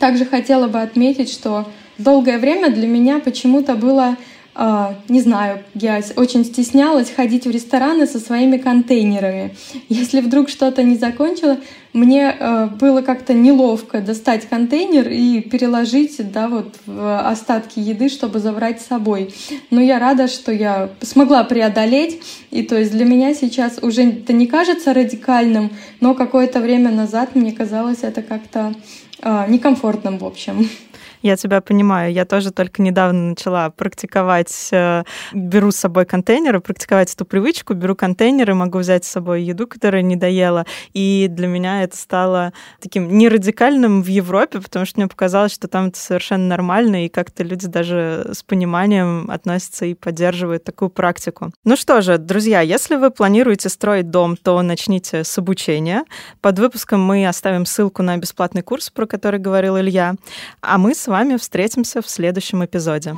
Также 0.00 0.24
хотела 0.24 0.66
бы 0.66 0.80
отметить, 0.80 1.30
что 1.30 1.68
долгое 1.98 2.38
время 2.38 2.70
для 2.70 2.86
меня 2.86 3.18
почему-то 3.18 3.74
было 3.74 4.16
Uh, 4.58 4.94
не 5.10 5.20
знаю, 5.20 5.62
я 5.74 6.00
очень 6.16 6.42
стеснялась 6.42 7.10
ходить 7.10 7.46
в 7.46 7.50
рестораны 7.50 8.06
со 8.06 8.18
своими 8.18 8.56
контейнерами. 8.56 9.54
Если 9.90 10.22
вдруг 10.22 10.48
что-то 10.48 10.82
не 10.82 10.96
закончила, 10.96 11.58
мне 11.92 12.34
uh, 12.40 12.74
было 12.74 13.02
как-то 13.02 13.34
неловко 13.34 14.00
достать 14.00 14.48
контейнер 14.48 15.10
и 15.10 15.40
переложить 15.40 16.32
да, 16.32 16.48
вот, 16.48 16.74
в 16.86 17.28
остатки 17.28 17.80
еды, 17.80 18.08
чтобы 18.08 18.38
забрать 18.38 18.80
с 18.80 18.86
собой. 18.86 19.34
Но 19.70 19.82
я 19.82 19.98
рада, 19.98 20.26
что 20.26 20.52
я 20.52 20.88
смогла 21.02 21.44
преодолеть. 21.44 22.22
И 22.50 22.62
то 22.62 22.78
есть 22.78 22.92
для 22.92 23.04
меня 23.04 23.34
сейчас 23.34 23.78
уже 23.82 24.04
это 24.04 24.32
не 24.32 24.46
кажется 24.46 24.94
радикальным, 24.94 25.70
но 26.00 26.14
какое-то 26.14 26.60
время 26.60 26.90
назад 26.90 27.34
мне 27.34 27.52
казалось 27.52 27.98
это 28.00 28.22
как-то 28.22 28.74
э, 29.20 29.44
некомфортным, 29.48 30.16
в 30.16 30.24
общем. 30.24 30.70
Я 31.26 31.36
тебя 31.36 31.60
понимаю. 31.60 32.12
Я 32.12 32.24
тоже 32.24 32.52
только 32.52 32.80
недавно 32.80 33.30
начала 33.30 33.70
практиковать, 33.70 34.68
э, 34.70 35.02
беру 35.32 35.72
с 35.72 35.76
собой 35.76 36.04
контейнеры, 36.04 36.60
практиковать 36.60 37.12
эту 37.12 37.24
привычку, 37.24 37.74
беру 37.74 37.96
контейнеры, 37.96 38.54
могу 38.54 38.78
взять 38.78 39.04
с 39.04 39.08
собой 39.08 39.42
еду, 39.42 39.66
которая 39.66 40.02
не 40.02 40.14
доела. 40.14 40.66
И 40.92 41.26
для 41.28 41.48
меня 41.48 41.82
это 41.82 41.96
стало 41.96 42.52
таким 42.80 43.18
не 43.18 43.28
радикальным 43.28 44.02
в 44.02 44.06
Европе, 44.06 44.60
потому 44.60 44.86
что 44.86 45.00
мне 45.00 45.08
показалось, 45.08 45.52
что 45.52 45.66
там 45.66 45.88
это 45.88 45.98
совершенно 45.98 46.46
нормально, 46.46 47.06
и 47.06 47.08
как-то 47.08 47.42
люди 47.42 47.66
даже 47.66 48.30
с 48.32 48.44
пониманием 48.44 49.28
относятся 49.28 49.84
и 49.84 49.94
поддерживают 49.94 50.62
такую 50.62 50.90
практику. 50.90 51.50
Ну 51.64 51.74
что 51.74 52.02
же, 52.02 52.18
друзья, 52.18 52.60
если 52.60 52.94
вы 52.94 53.10
планируете 53.10 53.68
строить 53.68 54.10
дом, 54.10 54.36
то 54.36 54.62
начните 54.62 55.24
с 55.24 55.36
обучения. 55.38 56.04
Под 56.40 56.60
выпуском 56.60 57.02
мы 57.02 57.26
оставим 57.26 57.66
ссылку 57.66 58.04
на 58.04 58.16
бесплатный 58.16 58.62
курс, 58.62 58.90
про 58.90 59.06
который 59.06 59.40
говорил 59.40 59.76
Илья. 59.76 60.14
А 60.60 60.78
мы 60.78 60.94
с 60.94 61.08
вами 61.16 61.38
встретимся 61.38 62.02
в 62.02 62.10
следующем 62.10 62.62
эпизоде. 62.62 63.16